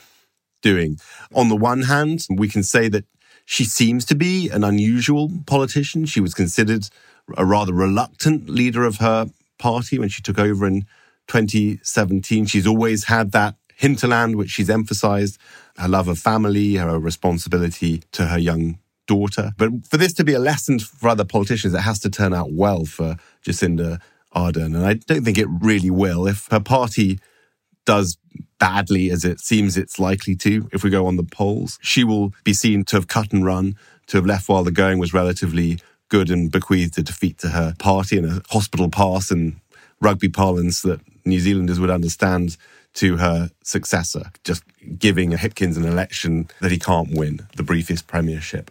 doing. 0.61 0.99
On 1.35 1.49
the 1.49 1.57
one 1.57 1.83
hand, 1.83 2.27
we 2.29 2.49
can 2.49 2.63
say 2.63 2.89
that 2.89 3.05
she 3.47 3.65
seems 3.65 4.05
to 4.07 4.15
be 4.15 4.49
an 4.51 4.65
unusual 4.65 5.31
politician. 5.47 6.05
She 6.05 6.21
was 6.21 6.35
considered 6.35 6.89
a 7.37 7.47
rather 7.47 7.73
reluctant 7.73 8.49
leader 8.49 8.85
of 8.85 8.97
her 8.97 9.31
party 9.59 9.99
when 9.99 10.09
she 10.09 10.23
took 10.23 10.39
over 10.39 10.67
in 10.67 10.85
2017. 11.29 12.47
She's 12.47 12.67
always 12.67 13.05
had 13.05 13.33
that 13.33 13.57
hinterland, 13.77 14.37
which 14.37 14.51
she's 14.51 14.71
emphasized 14.71 15.39
her 15.77 15.89
love 15.89 16.09
of 16.09 16.19
family, 16.19 16.77
her 16.77 16.99
responsibility 16.99 18.03
to 18.13 18.27
her 18.27 18.39
young 18.39 18.79
daughter. 19.07 19.53
But 19.59 19.87
for 19.87 19.97
this 19.97 20.13
to 20.15 20.25
be 20.25 20.33
a 20.33 20.39
lesson 20.39 20.79
for 20.79 21.09
other 21.09 21.25
politicians, 21.25 21.75
it 21.75 21.81
has 21.81 21.99
to 22.01 22.11
turn 22.11 22.33
out 22.33 22.53
well 22.53 22.85
for 22.85 23.17
Jacinda 23.47 24.01
Ardern. 24.35 24.77
And 24.77 24.87
I 24.87 24.95
don't 24.95 25.25
think 25.25 25.39
it 25.39 25.49
really 25.49 25.91
will. 25.91 26.27
If 26.27 26.49
her 26.51 26.61
party 26.61 27.19
does 27.85 28.17
badly 28.59 29.11
as 29.11 29.25
it 29.25 29.41
seems 29.41 29.77
it's 29.77 29.99
likely 29.99 30.35
to, 30.37 30.69
if 30.73 30.83
we 30.83 30.91
go 30.91 31.07
on 31.07 31.17
the 31.17 31.25
polls, 31.25 31.79
she 31.83 32.05
will 32.05 32.33
be 32.45 32.53
seen 32.53 32.85
to 32.85 32.97
have 32.97 33.09
cut 33.09 33.33
and 33.33 33.45
run, 33.45 33.77
to 34.07 34.17
have 34.17 34.27
left 34.27 34.49
while 34.49 34.65
the 34.65 34.71
going 34.71 34.99
was 34.99 35.13
relatively 35.13 35.79
good 36.09 36.31
and 36.31 36.51
bequeathed 36.51 36.99
a 36.99 37.03
defeat 37.03 37.39
to 37.39 37.49
her 37.49 37.75
party 37.79 38.17
and 38.19 38.27
a 38.27 38.43
hospital 38.51 38.89
pass 38.89 39.31
in 39.31 39.61
rugby 40.01 40.29
parlance 40.29 40.83
that 40.83 41.01
New 41.25 41.41
Zealanders 41.41 41.81
would 41.81 41.91
understand 41.91 42.57
to 42.95 43.17
her 43.17 43.51
successor, 43.63 44.31
just 44.45 44.63
giving 44.99 45.35
a 45.35 45.37
Hipkins 45.37 45.77
an 45.77 45.85
election 45.85 46.49
that 46.61 46.71
he 46.71 46.79
can't 46.79 47.11
win, 47.13 47.41
the 47.57 47.63
briefest 47.63 48.07
premiership. 48.07 48.71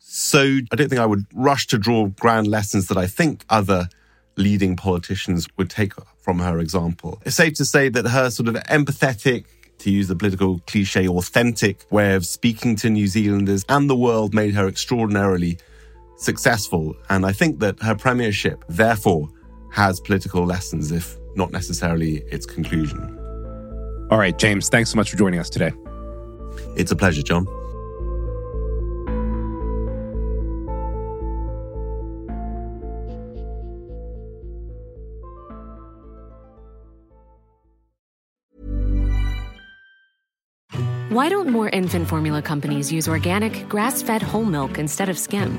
So 0.00 0.60
I 0.70 0.76
don't 0.76 0.88
think 0.88 1.00
I 1.00 1.06
would 1.06 1.26
rush 1.34 1.66
to 1.68 1.78
draw 1.78 2.06
grand 2.06 2.46
lessons 2.46 2.86
that 2.88 2.96
I 2.96 3.06
think 3.06 3.44
other 3.50 3.88
leading 4.36 4.76
politicians 4.76 5.48
would 5.56 5.68
take 5.68 5.92
from 6.20 6.38
her 6.38 6.60
example. 6.60 7.20
It's 7.24 7.36
safe 7.36 7.54
to 7.54 7.64
say 7.64 7.88
that 7.88 8.06
her 8.06 8.30
sort 8.30 8.48
of 8.48 8.54
empathetic, 8.54 9.44
to 9.78 9.90
use 9.90 10.08
the 10.08 10.16
political 10.16 10.60
cliche, 10.66 11.08
authentic 11.08 11.84
way 11.90 12.14
of 12.14 12.26
speaking 12.26 12.74
to 12.76 12.90
New 12.90 13.06
Zealanders 13.06 13.64
and 13.68 13.88
the 13.88 13.96
world 13.96 14.34
made 14.34 14.54
her 14.54 14.66
extraordinarily 14.66 15.58
successful. 16.16 16.96
And 17.08 17.24
I 17.24 17.32
think 17.32 17.60
that 17.60 17.80
her 17.82 17.94
premiership, 17.94 18.64
therefore, 18.68 19.28
has 19.70 20.00
political 20.00 20.44
lessons, 20.44 20.92
if 20.92 21.18
not 21.34 21.50
necessarily 21.52 22.18
its 22.30 22.46
conclusion. 22.46 23.18
All 24.10 24.18
right, 24.18 24.36
James, 24.38 24.68
thanks 24.68 24.90
so 24.90 24.96
much 24.96 25.10
for 25.10 25.16
joining 25.16 25.38
us 25.38 25.50
today. 25.50 25.72
It's 26.76 26.90
a 26.90 26.96
pleasure, 26.96 27.22
John. 27.22 27.46
Why 41.10 41.28
don't 41.28 41.48
more 41.48 41.68
infant 41.70 42.06
formula 42.06 42.42
companies 42.42 42.92
use 42.92 43.08
organic, 43.08 43.68
grass 43.68 44.02
fed 44.02 44.22
whole 44.22 44.44
milk 44.44 44.78
instead 44.78 45.08
of 45.08 45.18
skim? 45.18 45.58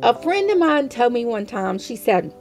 A 0.00 0.14
friend 0.22 0.48
of 0.48 0.58
mine 0.58 0.88
told 0.88 1.12
me 1.12 1.24
one 1.24 1.44
time, 1.44 1.76
she 1.76 1.96
said, 1.96 2.32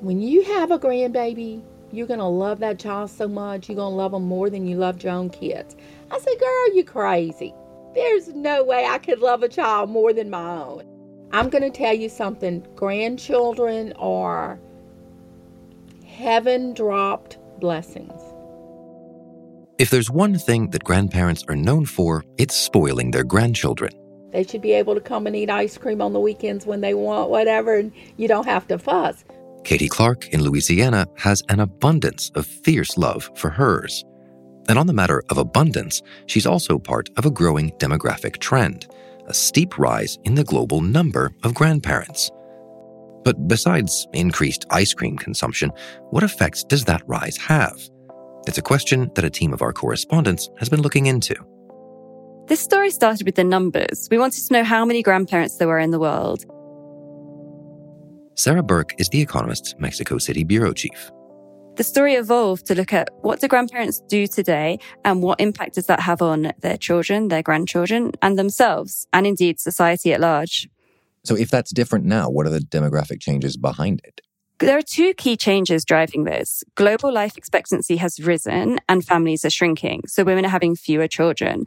when 0.00 0.20
you 0.22 0.42
have 0.44 0.70
a 0.70 0.78
grandbaby, 0.78 1.62
you're 1.92 2.06
going 2.06 2.18
to 2.18 2.24
love 2.24 2.60
that 2.60 2.78
child 2.78 3.10
so 3.10 3.28
much, 3.28 3.68
you're 3.68 3.76
going 3.76 3.92
to 3.92 3.96
love 3.96 4.12
them 4.12 4.24
more 4.24 4.48
than 4.48 4.66
you 4.66 4.78
loved 4.78 5.04
your 5.04 5.12
own 5.12 5.28
kids. 5.28 5.76
I 6.10 6.18
said, 6.18 6.40
girl, 6.40 6.74
you 6.74 6.82
crazy. 6.82 7.52
There's 7.94 8.28
no 8.28 8.64
way 8.64 8.86
I 8.86 8.96
could 8.96 9.18
love 9.18 9.42
a 9.42 9.50
child 9.50 9.90
more 9.90 10.14
than 10.14 10.30
my 10.30 10.62
own. 10.62 10.86
I'm 11.32 11.50
going 11.50 11.62
to 11.62 11.70
tell 11.70 11.92
you 11.92 12.08
something 12.08 12.66
grandchildren 12.74 13.92
are 13.98 14.58
heaven 16.06 16.72
dropped 16.72 17.36
blessings. 17.60 18.20
If 19.78 19.90
there's 19.90 20.10
one 20.10 20.38
thing 20.38 20.70
that 20.70 20.84
grandparents 20.84 21.44
are 21.48 21.56
known 21.56 21.84
for, 21.84 22.24
it's 22.38 22.56
spoiling 22.56 23.10
their 23.10 23.24
grandchildren. 23.24 23.92
They 24.32 24.44
should 24.44 24.62
be 24.62 24.72
able 24.72 24.94
to 24.94 25.00
come 25.00 25.26
and 25.26 25.36
eat 25.36 25.50
ice 25.50 25.76
cream 25.76 26.00
on 26.00 26.12
the 26.12 26.20
weekends 26.20 26.66
when 26.66 26.80
they 26.80 26.94
want, 26.94 27.30
whatever, 27.30 27.76
and 27.76 27.92
you 28.16 28.28
don't 28.28 28.46
have 28.46 28.66
to 28.68 28.78
fuss. 28.78 29.24
Katie 29.64 29.88
Clark 29.88 30.28
in 30.30 30.42
Louisiana 30.42 31.06
has 31.18 31.42
an 31.48 31.60
abundance 31.60 32.30
of 32.34 32.46
fierce 32.46 32.96
love 32.96 33.30
for 33.34 33.50
hers. 33.50 34.04
And 34.68 34.78
on 34.78 34.86
the 34.86 34.92
matter 34.92 35.22
of 35.28 35.38
abundance, 35.38 36.02
she's 36.26 36.46
also 36.46 36.78
part 36.78 37.10
of 37.16 37.26
a 37.26 37.30
growing 37.30 37.70
demographic 37.72 38.38
trend 38.38 38.86
a 39.28 39.34
steep 39.34 39.78
rise 39.78 40.18
in 40.24 40.34
the 40.34 40.42
global 40.42 40.80
number 40.80 41.30
of 41.44 41.54
grandparents. 41.54 42.28
But 43.24 43.46
besides 43.46 44.08
increased 44.12 44.66
ice 44.70 44.92
cream 44.92 45.16
consumption, 45.16 45.70
what 46.10 46.24
effects 46.24 46.64
does 46.64 46.84
that 46.86 47.02
rise 47.06 47.36
have? 47.36 47.80
It's 48.48 48.58
a 48.58 48.62
question 48.62 49.12
that 49.14 49.24
a 49.24 49.30
team 49.30 49.52
of 49.52 49.62
our 49.62 49.72
correspondents 49.72 50.50
has 50.58 50.68
been 50.68 50.82
looking 50.82 51.06
into. 51.06 51.36
This 52.48 52.60
story 52.60 52.90
started 52.90 53.24
with 53.24 53.36
the 53.36 53.44
numbers. 53.44 54.08
We 54.10 54.18
wanted 54.18 54.44
to 54.44 54.52
know 54.52 54.64
how 54.64 54.84
many 54.84 55.02
grandparents 55.02 55.56
there 55.56 55.68
were 55.68 55.78
in 55.78 55.92
the 55.92 56.00
world. 56.00 56.44
Sarah 58.34 58.62
Birke 58.62 58.94
is 58.98 59.08
The 59.08 59.20
Economist's 59.20 59.74
Mexico 59.78 60.18
City 60.18 60.42
bureau 60.42 60.72
chief. 60.72 61.10
The 61.76 61.84
story 61.84 62.14
evolved 62.14 62.66
to 62.66 62.74
look 62.74 62.92
at 62.92 63.08
what 63.22 63.40
do 63.40 63.48
grandparents 63.48 64.00
do 64.08 64.26
today 64.26 64.78
and 65.04 65.22
what 65.22 65.40
impact 65.40 65.76
does 65.76 65.86
that 65.86 66.00
have 66.00 66.20
on 66.20 66.52
their 66.60 66.76
children, 66.76 67.28
their 67.28 67.42
grandchildren, 67.42 68.12
and 68.20 68.38
themselves, 68.38 69.06
and 69.12 69.26
indeed 69.26 69.60
society 69.60 70.12
at 70.12 70.20
large. 70.20 70.68
So, 71.24 71.36
if 71.36 71.48
that's 71.48 71.72
different 71.72 72.04
now, 72.04 72.28
what 72.28 72.46
are 72.46 72.50
the 72.50 72.58
demographic 72.58 73.20
changes 73.20 73.56
behind 73.56 74.02
it? 74.04 74.20
There 74.62 74.78
are 74.78 74.82
two 74.82 75.12
key 75.14 75.36
changes 75.36 75.84
driving 75.84 76.22
this. 76.22 76.62
Global 76.76 77.12
life 77.12 77.36
expectancy 77.36 77.96
has 77.96 78.20
risen 78.20 78.78
and 78.88 79.04
families 79.04 79.44
are 79.44 79.50
shrinking. 79.50 80.02
So 80.06 80.22
women 80.22 80.44
are 80.44 80.50
having 80.50 80.76
fewer 80.76 81.08
children. 81.08 81.64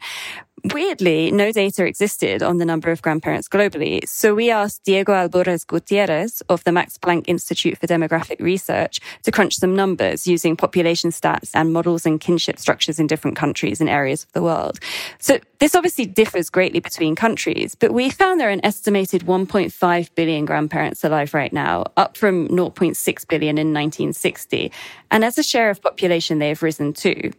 Weirdly, 0.72 1.30
no 1.30 1.52
data 1.52 1.86
existed 1.86 2.42
on 2.42 2.58
the 2.58 2.64
number 2.64 2.90
of 2.90 3.00
grandparents 3.00 3.48
globally. 3.48 4.06
So 4.08 4.34
we 4.34 4.50
asked 4.50 4.82
Diego 4.84 5.12
Alburez-Gutierrez 5.12 6.42
of 6.48 6.64
the 6.64 6.72
Max 6.72 6.98
Planck 6.98 7.24
Institute 7.28 7.78
for 7.78 7.86
Demographic 7.86 8.40
Research 8.40 8.98
to 9.22 9.30
crunch 9.30 9.56
some 9.56 9.76
numbers 9.76 10.26
using 10.26 10.56
population 10.56 11.10
stats 11.10 11.50
and 11.54 11.72
models 11.72 12.04
and 12.04 12.20
kinship 12.20 12.58
structures 12.58 12.98
in 12.98 13.06
different 13.06 13.36
countries 13.36 13.80
and 13.80 13.88
areas 13.88 14.24
of 14.24 14.32
the 14.32 14.42
world. 14.42 14.80
So 15.18 15.38
this 15.60 15.76
obviously 15.76 16.06
differs 16.06 16.50
greatly 16.50 16.80
between 16.80 17.14
countries, 17.14 17.76
but 17.76 17.92
we 17.92 18.10
found 18.10 18.40
there 18.40 18.48
are 18.48 18.52
an 18.52 18.64
estimated 18.64 19.22
1.5 19.22 20.14
billion 20.16 20.44
grandparents 20.46 21.04
alive 21.04 21.32
right 21.32 21.52
now, 21.52 21.84
up 21.96 22.16
from 22.16 22.48
0.6 22.48 23.28
billion 23.28 23.56
in 23.56 23.68
1960. 23.68 24.72
And 25.12 25.24
as 25.24 25.38
a 25.38 25.44
share 25.44 25.70
of 25.70 25.80
population, 25.80 26.40
they 26.40 26.48
have 26.48 26.62
risen 26.62 26.92
too, 26.92 27.32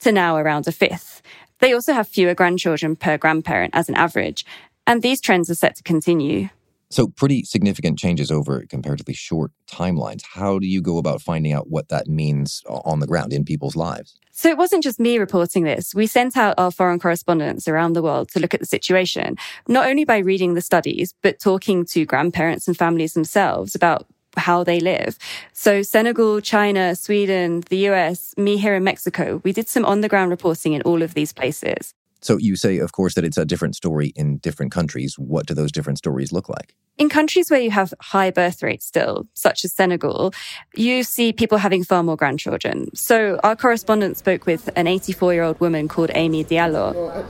to 0.00 0.12
now 0.12 0.36
around 0.36 0.66
a 0.66 0.72
fifth. 0.72 1.20
They 1.60 1.72
also 1.72 1.92
have 1.92 2.08
fewer 2.08 2.34
grandchildren 2.34 2.96
per 2.96 3.18
grandparent 3.18 3.74
as 3.74 3.88
an 3.88 3.94
average, 3.94 4.44
and 4.86 5.02
these 5.02 5.20
trends 5.20 5.50
are 5.50 5.54
set 5.54 5.76
to 5.76 5.82
continue. 5.82 6.48
So, 6.92 7.06
pretty 7.06 7.44
significant 7.44 8.00
changes 8.00 8.32
over 8.32 8.64
comparatively 8.68 9.14
short 9.14 9.52
timelines. 9.70 10.22
How 10.32 10.58
do 10.58 10.66
you 10.66 10.82
go 10.82 10.98
about 10.98 11.22
finding 11.22 11.52
out 11.52 11.70
what 11.70 11.88
that 11.88 12.08
means 12.08 12.64
on 12.66 12.98
the 12.98 13.06
ground 13.06 13.32
in 13.32 13.44
people's 13.44 13.76
lives? 13.76 14.18
So, 14.32 14.48
it 14.48 14.58
wasn't 14.58 14.82
just 14.82 14.98
me 14.98 15.18
reporting 15.18 15.62
this. 15.62 15.94
We 15.94 16.08
sent 16.08 16.36
out 16.36 16.56
our 16.58 16.72
foreign 16.72 16.98
correspondents 16.98 17.68
around 17.68 17.92
the 17.92 18.02
world 18.02 18.30
to 18.30 18.40
look 18.40 18.54
at 18.54 18.60
the 18.60 18.66
situation, 18.66 19.36
not 19.68 19.88
only 19.88 20.04
by 20.04 20.18
reading 20.18 20.54
the 20.54 20.60
studies, 20.60 21.14
but 21.22 21.38
talking 21.38 21.84
to 21.86 22.04
grandparents 22.04 22.66
and 22.66 22.76
families 22.76 23.14
themselves 23.14 23.76
about 23.76 24.08
how 24.36 24.64
they 24.64 24.80
live. 24.80 25.18
So 25.52 25.82
Senegal, 25.82 26.40
China, 26.40 26.94
Sweden, 26.94 27.62
the 27.68 27.88
US, 27.88 28.34
me 28.36 28.56
here 28.56 28.74
in 28.74 28.84
Mexico, 28.84 29.40
we 29.44 29.52
did 29.52 29.68
some 29.68 29.84
on 29.84 30.00
the 30.00 30.08
ground 30.08 30.30
reporting 30.30 30.72
in 30.72 30.82
all 30.82 31.02
of 31.02 31.14
these 31.14 31.32
places. 31.32 31.94
So 32.22 32.36
you 32.36 32.56
say, 32.56 32.78
of 32.78 32.92
course, 32.92 33.14
that 33.14 33.24
it's 33.24 33.38
a 33.38 33.44
different 33.44 33.76
story 33.76 34.12
in 34.14 34.38
different 34.38 34.72
countries. 34.72 35.18
What 35.18 35.46
do 35.46 35.54
those 35.54 35.72
different 35.72 35.98
stories 35.98 36.32
look 36.32 36.48
like? 36.48 36.74
In 36.98 37.08
countries 37.08 37.50
where 37.50 37.60
you 37.60 37.70
have 37.70 37.94
high 38.00 38.30
birth 38.30 38.62
rates 38.62 38.84
still, 38.84 39.26
such 39.32 39.64
as 39.64 39.72
Senegal, 39.72 40.34
you 40.74 41.02
see 41.02 41.32
people 41.32 41.56
having 41.56 41.82
far 41.82 42.02
more 42.02 42.16
grandchildren. 42.16 42.94
So 42.94 43.40
our 43.42 43.56
correspondent 43.56 44.18
spoke 44.18 44.44
with 44.44 44.68
an 44.76 44.86
84 44.86 45.32
year 45.32 45.42
old 45.42 45.58
woman 45.60 45.88
called 45.88 46.10
Amy 46.14 46.44
Diallo. 46.44 47.24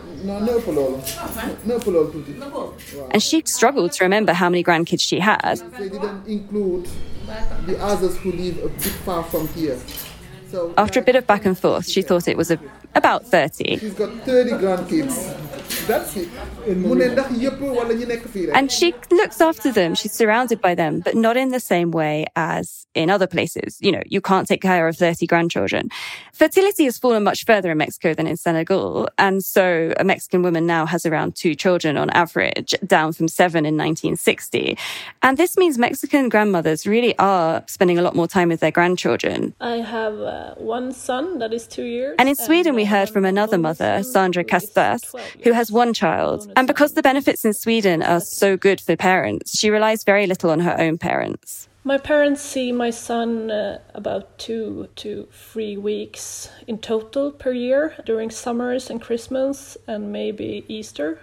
And 3.13 3.23
she 3.23 3.43
struggled 3.47 3.93
to 3.93 4.05
remember 4.05 4.33
how 4.33 4.49
many 4.49 4.65
grandkids 4.65 5.03
she 5.03 5.21
had. 5.21 5.63
They 5.79 5.89
didn't 5.89 6.27
include 6.27 6.89
the 7.67 7.79
others 7.81 8.17
who 8.19 8.33
live 8.33 8.59
a 8.65 8.69
bit 8.69 8.93
far 9.05 9.23
from 9.23 9.47
here. 9.49 9.79
So 10.51 10.75
After 10.77 10.99
a 10.99 11.03
bit 11.03 11.15
of 11.15 11.29
back 11.29 11.47
and 11.47 11.57
forth, 11.57 11.89
she 11.89 12.03
thought 12.03 12.27
it 12.27 12.37
was 12.37 12.51
a, 12.51 12.59
about 12.95 13.27
30. 13.27 13.79
She's 13.79 13.95
got 13.95 14.13
30 14.25 14.51
grandkids. 14.53 15.87
That's 15.87 16.17
it. 16.17 16.29
And 18.55 18.73
she 18.73 18.95
looks 19.11 19.41
after 19.41 19.73
them. 19.73 19.95
She's 19.95 20.13
surrounded 20.13 20.61
by 20.61 20.75
them, 20.75 21.01
but 21.01 21.15
not 21.15 21.37
in 21.37 21.51
the 21.51 21.61
same 21.61 21.91
way 21.91 22.27
as 22.37 22.87
in 22.95 23.09
other 23.09 23.27
places. 23.27 23.79
You 23.81 23.93
know, 23.93 24.03
you 24.07 24.21
can't 24.21 24.47
take 24.49 24.63
care 24.63 24.89
of 24.89 24.97
30 24.97 25.27
grandchildren. 25.27 25.89
Fertility 26.33 26.85
has 26.85 26.99
fallen 26.99 27.23
much 27.23 27.45
further 27.45 27.71
in 27.71 27.79
Mexico 27.79 28.15
than 28.15 28.27
in 28.27 28.37
Senegal. 28.37 29.09
And 29.19 29.45
so 29.45 29.93
a 29.99 30.05
Mexican 30.05 30.43
woman 30.43 30.67
now 30.67 30.87
has 30.87 31.07
around 31.07 31.37
two 31.37 31.55
children 31.55 31.97
on 31.97 32.11
average, 32.11 32.75
down 32.87 33.13
from 33.13 33.29
seven 33.29 33.65
in 33.65 33.77
1960. 33.77 34.77
And 35.23 35.37
this 35.37 35.57
means 35.57 35.79
Mexican 35.79 36.29
grandmothers 36.29 36.87
really 36.87 37.17
are 37.19 37.63
spending 37.67 37.99
a 37.99 38.03
lot 38.03 38.17
more 38.17 38.27
time 38.27 38.49
with 38.49 38.61
their 38.61 38.71
grandchildren. 38.73 39.55
I 39.61 39.77
have 39.77 40.21
uh, 40.21 40.55
one 40.57 40.93
son 40.93 41.39
that 41.39 41.53
is 41.53 41.67
two 41.67 41.85
years. 41.85 42.17
And 42.19 42.29
in 42.29 42.35
Sweden, 42.35 42.75
we 42.81 42.87
heard 42.87 43.11
from 43.11 43.27
another 43.27 43.59
mother, 43.59 44.03
Sandra 44.03 44.43
Castas, 44.43 45.03
who 45.45 45.53
has 45.53 45.71
one 45.71 45.93
child. 45.93 46.51
And 46.57 46.67
because 46.67 46.95
the 46.95 47.03
benefits 47.03 47.45
in 47.45 47.53
Sweden 47.53 48.03
are 48.03 48.21
so 48.21 48.57
good 48.57 48.81
for 48.81 48.97
parents, 48.97 49.59
she 49.59 49.69
relies 49.69 50.03
very 50.03 50.27
little 50.27 50.51
on 50.51 50.61
her 50.61 50.81
own 50.81 50.97
parents. 50.97 51.69
My 51.85 51.99
parents 51.99 52.41
see 52.41 52.73
my 52.73 52.89
son 52.89 53.51
uh, 53.51 53.81
about 53.93 54.39
two 54.39 54.89
to 54.97 55.29
three 55.31 55.77
weeks 55.77 56.49
in 56.67 56.79
total 56.79 57.33
per 57.33 57.53
year 57.53 57.95
during 58.07 58.31
summers 58.31 58.89
and 58.89 58.99
Christmas 58.99 59.77
and 59.87 60.11
maybe 60.11 60.65
Easter. 60.69 61.21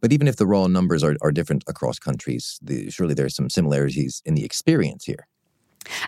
But 0.00 0.12
even 0.12 0.28
if 0.28 0.36
the 0.36 0.46
raw 0.46 0.68
numbers 0.68 1.02
are, 1.02 1.16
are 1.22 1.32
different 1.32 1.64
across 1.66 1.98
countries, 1.98 2.60
the, 2.62 2.88
surely 2.88 3.20
are 3.20 3.28
some 3.28 3.50
similarities 3.50 4.22
in 4.24 4.34
the 4.34 4.44
experience 4.44 5.06
here. 5.06 5.26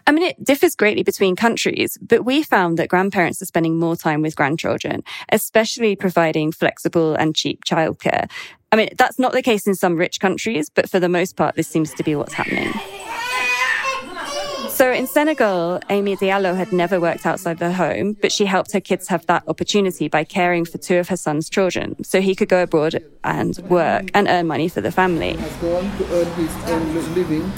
I 0.06 0.12
mean, 0.12 0.24
it 0.24 0.42
differs 0.42 0.74
greatly 0.74 1.02
between 1.02 1.36
countries, 1.36 1.98
but 2.00 2.24
we 2.24 2.42
found 2.42 2.78
that 2.78 2.88
grandparents 2.88 3.40
are 3.42 3.46
spending 3.46 3.78
more 3.78 3.96
time 3.96 4.22
with 4.22 4.36
grandchildren, 4.36 5.02
especially 5.30 5.96
providing 5.96 6.52
flexible 6.52 7.14
and 7.14 7.34
cheap 7.34 7.64
childcare. 7.64 8.30
I 8.70 8.76
mean, 8.76 8.88
that's 8.96 9.18
not 9.18 9.32
the 9.32 9.42
case 9.42 9.66
in 9.66 9.74
some 9.74 9.96
rich 9.96 10.20
countries, 10.20 10.70
but 10.70 10.88
for 10.88 10.98
the 10.98 11.08
most 11.08 11.36
part, 11.36 11.56
this 11.56 11.68
seems 11.68 11.92
to 11.94 12.02
be 12.02 12.14
what's 12.14 12.34
happening. 12.34 12.72
So 14.82 14.90
in 14.90 15.06
Senegal, 15.06 15.78
Amy 15.90 16.16
Diallo 16.16 16.56
had 16.56 16.72
never 16.72 16.98
worked 16.98 17.24
outside 17.24 17.60
the 17.60 17.72
home, 17.72 18.16
but 18.20 18.32
she 18.32 18.46
helped 18.46 18.72
her 18.72 18.80
kids 18.80 19.06
have 19.06 19.24
that 19.26 19.44
opportunity 19.46 20.08
by 20.08 20.24
caring 20.24 20.64
for 20.64 20.76
two 20.78 20.96
of 20.96 21.06
her 21.06 21.16
son's 21.16 21.48
children, 21.48 22.02
so 22.02 22.20
he 22.20 22.34
could 22.34 22.48
go 22.48 22.64
abroad 22.64 23.00
and 23.22 23.58
work 23.70 24.10
and 24.12 24.26
earn 24.26 24.48
money 24.48 24.68
for 24.68 24.80
the 24.80 24.90
family. 24.90 25.36
Has 25.36 25.54
gone 25.58 25.84
to 25.98 26.04
earn 26.12 26.26
his 26.32 26.52
own 26.68 27.14
living 27.14 27.48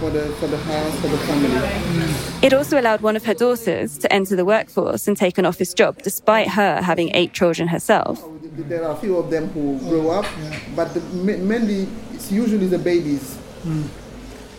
for 0.00 0.10
the 0.10 0.26
for 0.40 0.48
the 0.48 0.56
house 0.56 1.00
for 1.00 1.06
the 1.06 1.18
family. 1.18 2.44
It 2.44 2.52
also 2.52 2.80
allowed 2.80 3.02
one 3.02 3.14
of 3.14 3.24
her 3.24 3.34
daughters 3.34 3.96
to 3.98 4.12
enter 4.12 4.34
the 4.34 4.44
workforce 4.44 5.06
and 5.06 5.16
take 5.16 5.38
an 5.38 5.46
office 5.46 5.72
job, 5.72 6.02
despite 6.02 6.48
her 6.48 6.82
having 6.82 7.14
eight 7.14 7.34
children 7.34 7.68
herself. 7.68 8.20
There 8.56 8.84
are 8.84 8.96
a 8.96 8.96
few 8.96 9.16
of 9.16 9.30
them 9.30 9.46
who 9.50 9.78
grow 9.88 10.10
up, 10.10 10.26
but 10.74 10.92
the, 10.92 11.00
mainly 11.22 11.86
it's 12.14 12.32
usually 12.32 12.66
the 12.66 12.80
babies. 12.80 13.38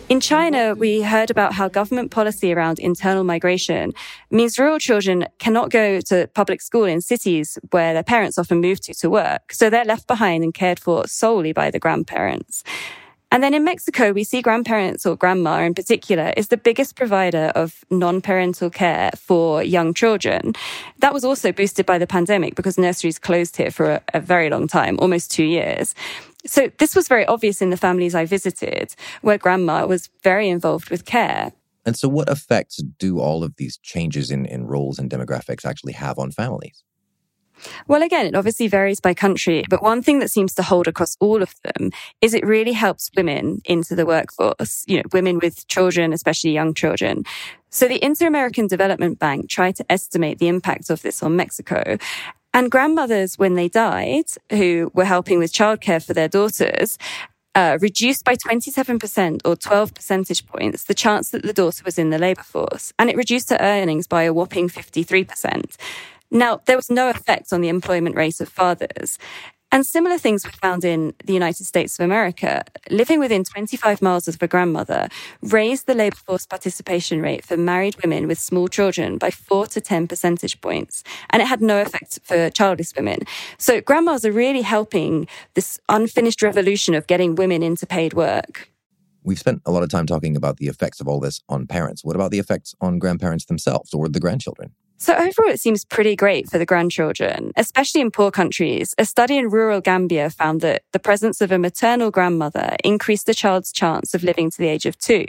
In 0.08 0.20
China, 0.20 0.74
we 0.74 1.02
heard 1.02 1.30
about 1.30 1.52
how 1.52 1.68
government 1.68 2.10
policy 2.10 2.50
around 2.54 2.78
internal 2.78 3.24
migration 3.24 3.92
means 4.30 4.58
rural 4.58 4.78
children 4.78 5.26
cannot 5.38 5.68
go 5.68 6.00
to 6.00 6.26
public 6.32 6.62
school 6.62 6.84
in 6.84 7.02
cities 7.02 7.58
where 7.72 7.92
their 7.92 8.02
parents 8.02 8.38
often 8.38 8.62
move 8.62 8.80
to 8.80 8.94
to 8.94 9.10
work. 9.10 9.52
So 9.52 9.68
they're 9.68 9.84
left 9.84 10.06
behind 10.06 10.44
and 10.44 10.54
cared 10.54 10.80
for 10.80 11.06
solely 11.06 11.52
by 11.52 11.70
the 11.70 11.78
grandparents. 11.78 12.64
And 13.30 13.42
then 13.42 13.52
in 13.52 13.64
Mexico, 13.64 14.12
we 14.12 14.24
see 14.24 14.40
grandparents 14.40 15.04
or 15.04 15.14
grandma 15.14 15.58
in 15.60 15.74
particular 15.74 16.32
is 16.38 16.48
the 16.48 16.56
biggest 16.56 16.96
provider 16.96 17.52
of 17.54 17.84
non-parental 17.90 18.70
care 18.70 19.10
for 19.14 19.62
young 19.62 19.92
children. 19.92 20.54
That 21.00 21.12
was 21.12 21.24
also 21.24 21.52
boosted 21.52 21.84
by 21.84 21.98
the 21.98 22.06
pandemic 22.06 22.54
because 22.54 22.78
nurseries 22.78 23.18
closed 23.18 23.58
here 23.58 23.70
for 23.70 23.90
a, 23.90 24.02
a 24.14 24.20
very 24.20 24.48
long 24.48 24.66
time, 24.66 24.98
almost 24.98 25.30
two 25.30 25.44
years. 25.44 25.94
So 26.46 26.70
this 26.78 26.94
was 26.94 27.08
very 27.08 27.26
obvious 27.26 27.60
in 27.60 27.70
the 27.70 27.76
families 27.76 28.14
I 28.14 28.24
visited, 28.24 28.94
where 29.22 29.38
grandma 29.38 29.86
was 29.86 30.08
very 30.22 30.48
involved 30.48 30.90
with 30.90 31.04
care. 31.04 31.52
And 31.84 31.96
so, 31.96 32.08
what 32.08 32.28
effects 32.28 32.76
do 32.98 33.18
all 33.18 33.42
of 33.42 33.56
these 33.56 33.78
changes 33.78 34.30
in, 34.30 34.46
in 34.46 34.66
roles 34.66 34.98
and 34.98 35.10
demographics 35.10 35.64
actually 35.64 35.94
have 35.94 36.18
on 36.18 36.30
families? 36.30 36.84
Well, 37.86 38.02
again, 38.02 38.26
it 38.26 38.34
obviously 38.34 38.68
varies 38.68 39.00
by 39.00 39.14
country, 39.14 39.64
but 39.68 39.82
one 39.82 40.02
thing 40.02 40.18
that 40.20 40.30
seems 40.30 40.54
to 40.54 40.62
hold 40.62 40.86
across 40.86 41.16
all 41.20 41.42
of 41.42 41.54
them 41.62 41.90
is 42.20 42.34
it 42.34 42.46
really 42.46 42.72
helps 42.72 43.10
women 43.16 43.60
into 43.64 43.94
the 43.94 44.06
workforce, 44.06 44.84
you 44.86 44.98
know, 44.98 45.08
women 45.12 45.38
with 45.42 45.66
children, 45.68 46.12
especially 46.12 46.52
young 46.52 46.74
children. 46.74 47.24
So 47.70 47.88
the 47.88 48.02
Inter-American 48.02 48.66
Development 48.66 49.18
Bank 49.18 49.50
tried 49.50 49.76
to 49.76 49.92
estimate 49.92 50.38
the 50.38 50.48
impact 50.48 50.88
of 50.90 51.02
this 51.02 51.22
on 51.22 51.36
Mexico. 51.36 51.98
And 52.58 52.72
grandmothers, 52.72 53.38
when 53.38 53.54
they 53.54 53.68
died, 53.68 54.24
who 54.50 54.90
were 54.92 55.04
helping 55.04 55.38
with 55.38 55.52
childcare 55.52 56.04
for 56.04 56.12
their 56.12 56.26
daughters, 56.26 56.98
uh, 57.54 57.78
reduced 57.80 58.24
by 58.24 58.34
27% 58.34 59.42
or 59.44 59.54
12 59.54 59.94
percentage 59.94 60.44
points 60.44 60.82
the 60.82 60.92
chance 60.92 61.30
that 61.30 61.44
the 61.44 61.52
daughter 61.52 61.84
was 61.84 62.00
in 62.00 62.10
the 62.10 62.18
labour 62.18 62.42
force. 62.42 62.92
And 62.98 63.10
it 63.10 63.16
reduced 63.16 63.50
her 63.50 63.58
earnings 63.60 64.08
by 64.08 64.24
a 64.24 64.32
whopping 64.32 64.68
53%. 64.68 65.76
Now, 66.32 66.60
there 66.66 66.74
was 66.74 66.90
no 66.90 67.08
effect 67.08 67.52
on 67.52 67.60
the 67.60 67.68
employment 67.68 68.16
rate 68.16 68.40
of 68.40 68.48
fathers. 68.48 69.20
And 69.70 69.84
similar 69.84 70.16
things 70.16 70.46
were 70.46 70.52
found 70.52 70.82
in 70.82 71.14
the 71.24 71.34
United 71.34 71.64
States 71.64 71.98
of 71.98 72.04
America. 72.04 72.64
Living 72.90 73.20
within 73.20 73.44
25 73.44 74.00
miles 74.00 74.26
of 74.26 74.42
a 74.42 74.48
grandmother 74.48 75.08
raised 75.42 75.86
the 75.86 75.94
labor 75.94 76.16
force 76.16 76.46
participation 76.46 77.20
rate 77.20 77.44
for 77.44 77.56
married 77.56 77.94
women 78.02 78.26
with 78.26 78.38
small 78.38 78.68
children 78.68 79.18
by 79.18 79.30
4 79.30 79.66
to 79.66 79.80
10 79.80 80.08
percentage 80.08 80.60
points. 80.62 81.04
And 81.28 81.42
it 81.42 81.48
had 81.48 81.60
no 81.60 81.82
effect 81.82 82.18
for 82.24 82.48
childless 82.48 82.94
women. 82.96 83.20
So 83.58 83.82
grandmas 83.82 84.24
are 84.24 84.32
really 84.32 84.62
helping 84.62 85.28
this 85.54 85.78
unfinished 85.90 86.42
revolution 86.42 86.94
of 86.94 87.06
getting 87.06 87.34
women 87.34 87.62
into 87.62 87.86
paid 87.86 88.14
work. 88.14 88.70
We've 89.22 89.38
spent 89.38 89.60
a 89.66 89.70
lot 89.70 89.82
of 89.82 89.90
time 89.90 90.06
talking 90.06 90.34
about 90.34 90.56
the 90.56 90.68
effects 90.68 91.00
of 91.00 91.08
all 91.08 91.20
this 91.20 91.42
on 91.50 91.66
parents. 91.66 92.02
What 92.02 92.16
about 92.16 92.30
the 92.30 92.38
effects 92.38 92.74
on 92.80 92.98
grandparents 92.98 93.44
themselves 93.44 93.92
or 93.92 94.08
the 94.08 94.20
grandchildren? 94.20 94.72
So 95.00 95.14
overall, 95.14 95.48
it 95.48 95.60
seems 95.60 95.84
pretty 95.84 96.16
great 96.16 96.50
for 96.50 96.58
the 96.58 96.66
grandchildren, 96.66 97.52
especially 97.56 98.00
in 98.00 98.10
poor 98.10 98.32
countries. 98.32 98.96
A 98.98 99.04
study 99.04 99.38
in 99.38 99.48
rural 99.48 99.80
Gambia 99.80 100.28
found 100.28 100.60
that 100.62 100.82
the 100.92 100.98
presence 100.98 101.40
of 101.40 101.52
a 101.52 101.58
maternal 101.58 102.10
grandmother 102.10 102.76
increased 102.82 103.26
the 103.26 103.34
child's 103.34 103.70
chance 103.70 104.12
of 104.12 104.24
living 104.24 104.50
to 104.50 104.58
the 104.58 104.66
age 104.66 104.86
of 104.86 104.98
two. 104.98 105.24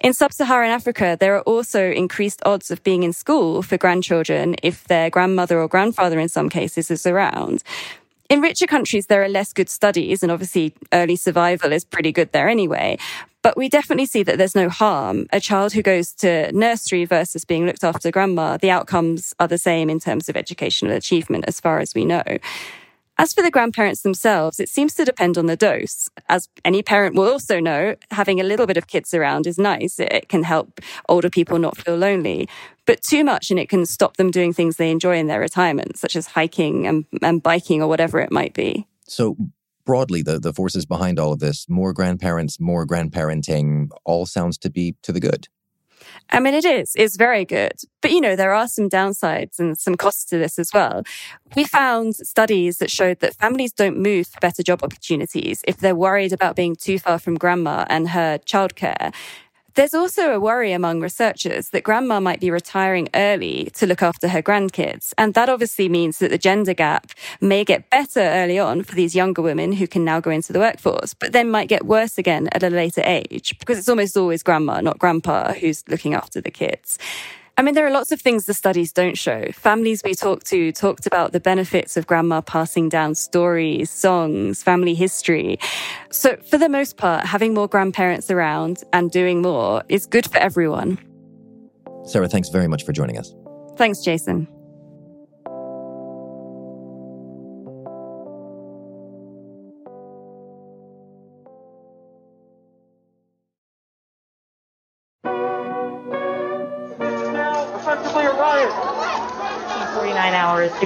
In 0.00 0.14
sub-Saharan 0.14 0.70
Africa, 0.70 1.18
there 1.20 1.36
are 1.36 1.42
also 1.42 1.90
increased 1.90 2.40
odds 2.46 2.70
of 2.70 2.82
being 2.82 3.02
in 3.02 3.12
school 3.12 3.62
for 3.62 3.76
grandchildren 3.76 4.56
if 4.62 4.84
their 4.84 5.10
grandmother 5.10 5.60
or 5.60 5.68
grandfather 5.68 6.18
in 6.18 6.30
some 6.30 6.48
cases 6.48 6.90
is 6.90 7.04
around. 7.04 7.62
In 8.30 8.40
richer 8.40 8.66
countries, 8.66 9.06
there 9.06 9.22
are 9.22 9.28
less 9.28 9.52
good 9.52 9.68
studies, 9.68 10.22
and 10.22 10.32
obviously 10.32 10.72
early 10.94 11.16
survival 11.16 11.72
is 11.72 11.84
pretty 11.84 12.10
good 12.10 12.32
there 12.32 12.48
anyway. 12.48 12.96
But 13.44 13.58
we 13.58 13.68
definitely 13.68 14.06
see 14.06 14.22
that 14.22 14.38
there's 14.38 14.54
no 14.54 14.70
harm. 14.70 15.26
A 15.30 15.38
child 15.38 15.74
who 15.74 15.82
goes 15.82 16.14
to 16.14 16.50
nursery 16.52 17.04
versus 17.04 17.44
being 17.44 17.66
looked 17.66 17.84
after 17.84 18.10
grandma, 18.10 18.56
the 18.56 18.70
outcomes 18.70 19.34
are 19.38 19.46
the 19.46 19.58
same 19.58 19.90
in 19.90 20.00
terms 20.00 20.30
of 20.30 20.36
educational 20.36 20.96
achievement 20.96 21.44
as 21.46 21.60
far 21.60 21.78
as 21.78 21.94
we 21.94 22.06
know. 22.06 22.24
As 23.18 23.34
for 23.34 23.42
the 23.42 23.50
grandparents 23.50 24.00
themselves, 24.00 24.58
it 24.58 24.70
seems 24.70 24.94
to 24.94 25.04
depend 25.04 25.36
on 25.36 25.44
the 25.44 25.58
dose. 25.58 26.08
As 26.26 26.48
any 26.64 26.82
parent 26.82 27.16
will 27.16 27.28
also 27.28 27.60
know, 27.60 27.96
having 28.12 28.40
a 28.40 28.44
little 28.44 28.66
bit 28.66 28.78
of 28.78 28.86
kids 28.86 29.12
around 29.12 29.46
is 29.46 29.58
nice. 29.58 30.00
It 30.00 30.30
can 30.30 30.42
help 30.42 30.80
older 31.06 31.28
people 31.28 31.58
not 31.58 31.76
feel 31.76 31.96
lonely. 31.96 32.48
But 32.86 33.02
too 33.02 33.24
much 33.24 33.50
and 33.50 33.60
it 33.60 33.68
can 33.68 33.84
stop 33.84 34.16
them 34.16 34.30
doing 34.30 34.54
things 34.54 34.78
they 34.78 34.90
enjoy 34.90 35.18
in 35.18 35.26
their 35.26 35.40
retirement, 35.40 35.98
such 35.98 36.16
as 36.16 36.28
hiking 36.28 36.86
and, 36.86 37.04
and 37.20 37.42
biking 37.42 37.82
or 37.82 37.88
whatever 37.88 38.20
it 38.20 38.32
might 38.32 38.54
be. 38.54 38.86
So, 39.06 39.36
broadly, 39.84 40.22
the, 40.22 40.38
the 40.38 40.52
forces 40.52 40.86
behind 40.86 41.18
all 41.18 41.32
of 41.32 41.40
this 41.40 41.66
more 41.68 41.92
grandparents, 41.92 42.58
more 42.60 42.86
grandparenting 42.86 43.88
all 44.04 44.26
sounds 44.26 44.58
to 44.58 44.70
be 44.70 44.94
to 45.02 45.12
the 45.12 45.20
good. 45.20 45.48
I 46.30 46.40
mean, 46.40 46.54
it 46.54 46.64
is. 46.64 46.92
It's 46.96 47.16
very 47.16 47.44
good. 47.44 47.72
But, 48.00 48.10
you 48.10 48.20
know, 48.20 48.36
there 48.36 48.52
are 48.52 48.68
some 48.68 48.88
downsides 48.88 49.58
and 49.58 49.78
some 49.78 49.94
costs 49.94 50.24
to 50.26 50.38
this 50.38 50.58
as 50.58 50.70
well. 50.72 51.02
We 51.54 51.64
found 51.64 52.16
studies 52.16 52.78
that 52.78 52.90
showed 52.90 53.20
that 53.20 53.34
families 53.34 53.72
don't 53.72 53.98
move 53.98 54.26
for 54.26 54.40
better 54.40 54.62
job 54.62 54.82
opportunities 54.82 55.62
if 55.66 55.78
they're 55.78 55.94
worried 55.94 56.32
about 56.32 56.56
being 56.56 56.76
too 56.76 56.98
far 56.98 57.18
from 57.18 57.36
grandma 57.36 57.84
and 57.88 58.10
her 58.10 58.38
childcare. 58.38 59.14
There's 59.74 59.92
also 59.92 60.30
a 60.30 60.38
worry 60.38 60.70
among 60.70 61.00
researchers 61.00 61.70
that 61.70 61.82
grandma 61.82 62.20
might 62.20 62.38
be 62.38 62.48
retiring 62.48 63.08
early 63.12 63.70
to 63.74 63.88
look 63.88 64.02
after 64.02 64.28
her 64.28 64.40
grandkids. 64.40 65.12
And 65.18 65.34
that 65.34 65.48
obviously 65.48 65.88
means 65.88 66.18
that 66.18 66.30
the 66.30 66.38
gender 66.38 66.74
gap 66.74 67.10
may 67.40 67.64
get 67.64 67.90
better 67.90 68.20
early 68.20 68.56
on 68.56 68.84
for 68.84 68.94
these 68.94 69.16
younger 69.16 69.42
women 69.42 69.72
who 69.72 69.88
can 69.88 70.04
now 70.04 70.20
go 70.20 70.30
into 70.30 70.52
the 70.52 70.60
workforce, 70.60 71.12
but 71.12 71.32
then 71.32 71.50
might 71.50 71.68
get 71.68 71.86
worse 71.86 72.18
again 72.18 72.48
at 72.52 72.62
a 72.62 72.70
later 72.70 73.02
age 73.04 73.58
because 73.58 73.76
it's 73.76 73.88
almost 73.88 74.16
always 74.16 74.44
grandma, 74.44 74.80
not 74.80 75.00
grandpa, 75.00 75.52
who's 75.54 75.82
looking 75.88 76.14
after 76.14 76.40
the 76.40 76.52
kids. 76.52 76.96
I 77.56 77.62
mean, 77.62 77.74
there 77.74 77.86
are 77.86 77.90
lots 77.90 78.10
of 78.10 78.20
things 78.20 78.46
the 78.46 78.54
studies 78.54 78.92
don't 78.92 79.16
show. 79.16 79.46
Families 79.52 80.02
we 80.04 80.14
talked 80.14 80.46
to 80.46 80.72
talked 80.72 81.06
about 81.06 81.30
the 81.30 81.38
benefits 81.38 81.96
of 81.96 82.04
grandma 82.06 82.40
passing 82.40 82.88
down 82.88 83.14
stories, 83.14 83.90
songs, 83.90 84.62
family 84.62 84.94
history. 84.94 85.60
So, 86.10 86.36
for 86.50 86.58
the 86.58 86.68
most 86.68 86.96
part, 86.96 87.24
having 87.24 87.54
more 87.54 87.68
grandparents 87.68 88.28
around 88.28 88.82
and 88.92 89.10
doing 89.10 89.40
more 89.40 89.84
is 89.88 90.04
good 90.04 90.28
for 90.28 90.38
everyone. 90.38 90.98
Sarah, 92.06 92.28
thanks 92.28 92.48
very 92.48 92.66
much 92.66 92.84
for 92.84 92.92
joining 92.92 93.18
us. 93.18 93.32
Thanks, 93.76 94.00
Jason. 94.00 94.48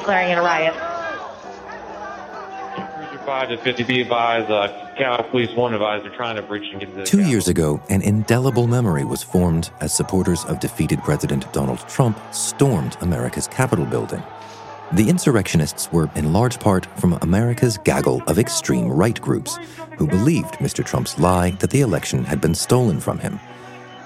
Declaring 0.09 0.31
it 0.31 0.38
a 0.38 0.42
riot. 0.42 0.75
Five 3.27 3.51
to 3.51 3.59
50 3.59 3.85
be 3.85 4.01
advised, 4.01 4.51
uh, 4.51 4.94
Cal 4.97 5.23
Police 5.25 5.55
One 5.55 5.75
advised 5.75 6.07
they're 6.07 6.16
trying 6.16 6.37
to 6.37 6.42
breach 6.42 6.71
and 6.71 6.81
get 6.81 6.88
into 6.88 7.01
the 7.03 7.07
Two 7.07 7.29
years 7.29 7.47
ago, 7.47 7.79
an 7.90 8.01
indelible 8.01 8.66
memory 8.66 9.05
was 9.05 9.23
formed 9.23 9.71
as 9.81 9.92
supporters 9.92 10.47
of 10.47 10.61
defeated 10.61 11.01
President 11.01 11.53
Donald 11.53 11.81
Trump 11.90 12.18
stormed 12.33 12.97
America's 13.03 13.49
Capitol 13.49 13.85
building. 13.85 14.23
The 14.92 15.11
insurrectionists 15.11 15.92
were 15.92 16.09
in 16.14 16.33
large 16.33 16.59
part 16.59 16.87
from 16.99 17.18
America's 17.21 17.77
gaggle 17.77 18.23
of 18.27 18.38
extreme 18.38 18.88
right 18.88 19.21
groups 19.21 19.59
who 19.99 20.07
believed 20.07 20.55
Mr. 20.55 20.83
Trump's 20.83 21.18
lie 21.18 21.51
that 21.61 21.68
the 21.68 21.83
election 21.83 22.25
had 22.25 22.40
been 22.40 22.55
stolen 22.55 22.99
from 22.99 23.18
him. 23.18 23.38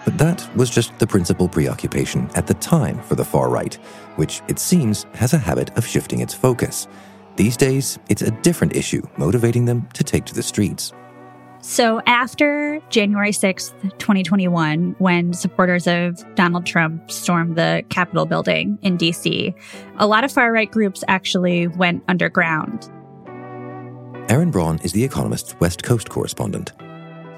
But 0.05 0.19
that 0.19 0.49
was 0.57 0.71
just 0.71 0.99
the 0.99 1.07
principal 1.07 1.49
preoccupation 1.49 2.29
at 2.35 2.47
the 2.47 2.55
time 2.55 3.01
for 3.03 3.15
the 3.15 3.25
far 3.25 3.49
right, 3.49 3.75
which 4.17 4.43
it 4.49 4.59
seems 4.59 5.05
has 5.15 5.33
a 5.33 5.39
habit 5.39 5.77
of 5.77 5.87
shifting 5.87 6.21
its 6.21 6.35
focus. 6.35 6.89
These 7.37 7.57
days, 7.57 7.99
it's 8.09 8.23
a 8.23 8.31
different 8.31 8.77
issue 8.77 9.03
motivating 9.17 9.65
them 9.65 9.89
to 9.95 10.05
take 10.05 10.25
to 10.27 10.35
the 10.35 10.43
streets. 10.43 10.93
So, 11.65 12.01
after 12.07 12.81
January 12.91 13.31
6th, 13.31 13.81
2021, 13.99 14.97
when 14.99 15.33
supporters 15.33 15.87
of 15.87 16.23
Donald 16.35 16.67
Trump 16.67 17.09
stormed 17.09 17.55
the 17.57 17.85
Capitol 17.89 18.27
building 18.27 18.79
in 18.83 18.99
DC, 18.99 19.55
a 19.97 20.07
lot 20.07 20.25
of 20.25 20.33
far 20.33 20.53
right 20.53 20.71
groups 20.71 21.05
actually 21.07 21.69
went 21.69 22.03
underground. 22.09 22.91
Erin 24.29 24.51
Braun 24.51 24.81
is 24.83 24.93
The 24.93 25.05
Economist's 25.05 25.55
West 25.61 25.85
Coast 25.85 26.11
correspondent 26.11 26.73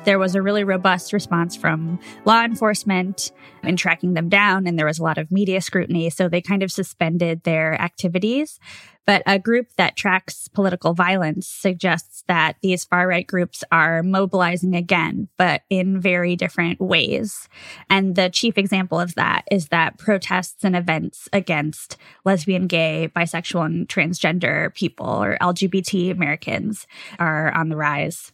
there 0.04 0.18
was 0.18 0.34
a 0.34 0.42
really 0.42 0.64
robust 0.64 1.12
response 1.12 1.56
from 1.56 1.98
law 2.24 2.42
enforcement 2.42 3.32
in 3.62 3.76
tracking 3.76 4.14
them 4.14 4.28
down, 4.28 4.66
and 4.66 4.78
there 4.78 4.86
was 4.86 4.98
a 4.98 5.02
lot 5.02 5.18
of 5.18 5.30
media 5.30 5.60
scrutiny. 5.60 6.10
So 6.10 6.28
they 6.28 6.40
kind 6.40 6.62
of 6.62 6.70
suspended 6.70 7.42
their 7.44 7.80
activities. 7.80 8.58
But 9.06 9.22
a 9.26 9.38
group 9.38 9.68
that 9.76 9.96
tracks 9.96 10.48
political 10.48 10.94
violence 10.94 11.46
suggests 11.46 12.24
that 12.26 12.56
these 12.62 12.84
far 12.84 13.06
right 13.06 13.26
groups 13.26 13.62
are 13.70 14.02
mobilizing 14.02 14.74
again, 14.74 15.28
but 15.36 15.62
in 15.68 16.00
very 16.00 16.36
different 16.36 16.80
ways. 16.80 17.48
And 17.90 18.16
the 18.16 18.30
chief 18.30 18.56
example 18.56 18.98
of 18.98 19.14
that 19.16 19.44
is 19.50 19.68
that 19.68 19.98
protests 19.98 20.64
and 20.64 20.74
events 20.74 21.28
against 21.32 21.98
lesbian, 22.24 22.66
gay, 22.66 23.10
bisexual, 23.14 23.66
and 23.66 23.88
transgender 23.88 24.74
people 24.74 25.06
or 25.06 25.36
LGBT 25.40 26.10
Americans 26.10 26.86
are 27.18 27.52
on 27.54 27.68
the 27.68 27.76
rise. 27.76 28.32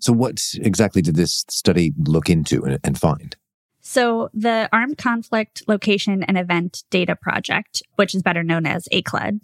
So, 0.00 0.12
what 0.12 0.42
exactly 0.54 1.02
did 1.02 1.16
this 1.16 1.44
study 1.48 1.92
look 1.98 2.30
into 2.30 2.64
and, 2.64 2.78
find? 2.98 3.36
So, 3.80 4.30
the 4.34 4.68
Armed 4.72 4.98
Conflict 4.98 5.62
Location 5.66 6.22
and 6.24 6.36
Event 6.36 6.84
Data 6.90 7.16
Project, 7.16 7.82
which 7.96 8.14
is 8.14 8.22
better 8.22 8.42
known 8.42 8.66
as 8.66 8.88
ACLED, 8.92 9.40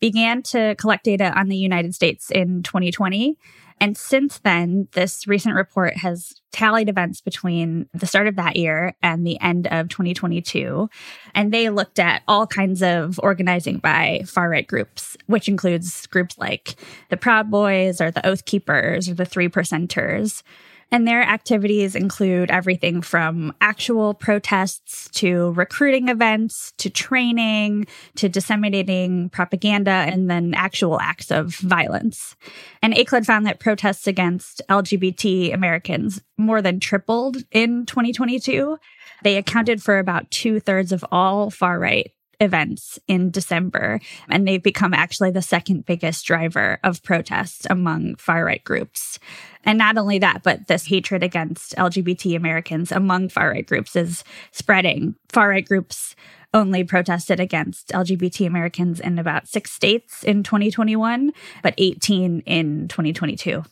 began 0.00 0.42
to 0.44 0.74
collect 0.76 1.04
data 1.04 1.32
on 1.38 1.48
the 1.48 1.56
United 1.56 1.94
States 1.94 2.30
in 2.30 2.62
2020 2.62 3.36
and 3.80 3.96
since 3.96 4.38
then, 4.38 4.88
this 4.92 5.26
recent 5.26 5.54
report 5.54 5.96
has 5.98 6.40
tallied 6.52 6.88
events 6.88 7.20
between 7.20 7.88
the 7.94 8.06
start 8.06 8.26
of 8.26 8.36
that 8.36 8.56
year 8.56 8.94
and 9.02 9.26
the 9.26 9.40
end 9.40 9.68
of 9.68 9.88
2022. 9.88 10.88
And 11.34 11.52
they 11.52 11.70
looked 11.70 11.98
at 11.98 12.22
all 12.26 12.46
kinds 12.46 12.82
of 12.82 13.20
organizing 13.22 13.78
by 13.78 14.22
far 14.26 14.50
right 14.50 14.66
groups, 14.66 15.16
which 15.26 15.48
includes 15.48 16.06
groups 16.06 16.36
like 16.38 16.76
the 17.10 17.16
Proud 17.16 17.50
Boys 17.50 18.00
or 18.00 18.10
the 18.10 18.26
Oath 18.26 18.44
Keepers 18.44 19.08
or 19.08 19.14
the 19.14 19.24
Three 19.24 19.48
Percenters. 19.48 20.42
And 20.90 21.06
their 21.06 21.22
activities 21.22 21.94
include 21.94 22.50
everything 22.50 23.02
from 23.02 23.52
actual 23.60 24.14
protests 24.14 25.08
to 25.14 25.52
recruiting 25.52 26.08
events 26.08 26.72
to 26.78 26.88
training 26.88 27.86
to 28.16 28.28
disseminating 28.28 29.28
propaganda 29.28 29.90
and 29.90 30.30
then 30.30 30.54
actual 30.54 30.98
acts 31.00 31.30
of 31.30 31.54
violence. 31.56 32.36
And 32.82 32.94
ACLED 32.94 33.26
found 33.26 33.46
that 33.46 33.60
protests 33.60 34.06
against 34.06 34.62
LGBT 34.70 35.52
Americans 35.52 36.22
more 36.38 36.62
than 36.62 36.80
tripled 36.80 37.36
in 37.50 37.84
2022. 37.84 38.78
They 39.22 39.36
accounted 39.36 39.82
for 39.82 39.98
about 39.98 40.30
two 40.30 40.58
thirds 40.58 40.92
of 40.92 41.04
all 41.10 41.50
far 41.50 41.78
right 41.78 42.12
events 42.40 42.98
in 43.08 43.30
December, 43.30 44.00
and 44.28 44.46
they've 44.46 44.62
become 44.62 44.94
actually 44.94 45.30
the 45.30 45.42
second 45.42 45.86
biggest 45.86 46.24
driver 46.24 46.78
of 46.84 47.02
protests 47.02 47.66
among 47.68 48.16
far 48.16 48.44
right 48.44 48.62
groups. 48.64 49.18
And 49.64 49.78
not 49.78 49.98
only 49.98 50.18
that, 50.18 50.42
but 50.42 50.66
this 50.68 50.86
hatred 50.86 51.22
against 51.22 51.74
LGBT 51.76 52.36
Americans 52.36 52.92
among 52.92 53.28
far 53.28 53.50
right 53.50 53.66
groups 53.66 53.96
is 53.96 54.24
spreading. 54.52 55.16
Far 55.30 55.48
right 55.48 55.66
groups 55.66 56.14
only 56.54 56.84
protested 56.84 57.40
against 57.40 57.88
LGBT 57.88 58.46
Americans 58.46 59.00
in 59.00 59.18
about 59.18 59.48
six 59.48 59.70
states 59.70 60.22
in 60.22 60.42
2021, 60.42 61.32
but 61.62 61.74
18 61.76 62.40
in 62.46 62.88
2022 62.88 63.64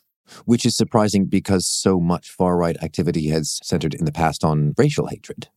which 0.44 0.66
is 0.66 0.76
surprising 0.76 1.26
because 1.26 1.66
so 1.66 2.00
much 2.00 2.31
far 2.31 2.57
right 2.57 2.76
activity 2.83 3.29
has 3.29 3.61
centered 3.62 3.94
in 3.94 4.07
the 4.07 4.12
past 4.12 4.42
on 4.44 4.74
racial 4.76 5.07
hatred. 5.07 5.48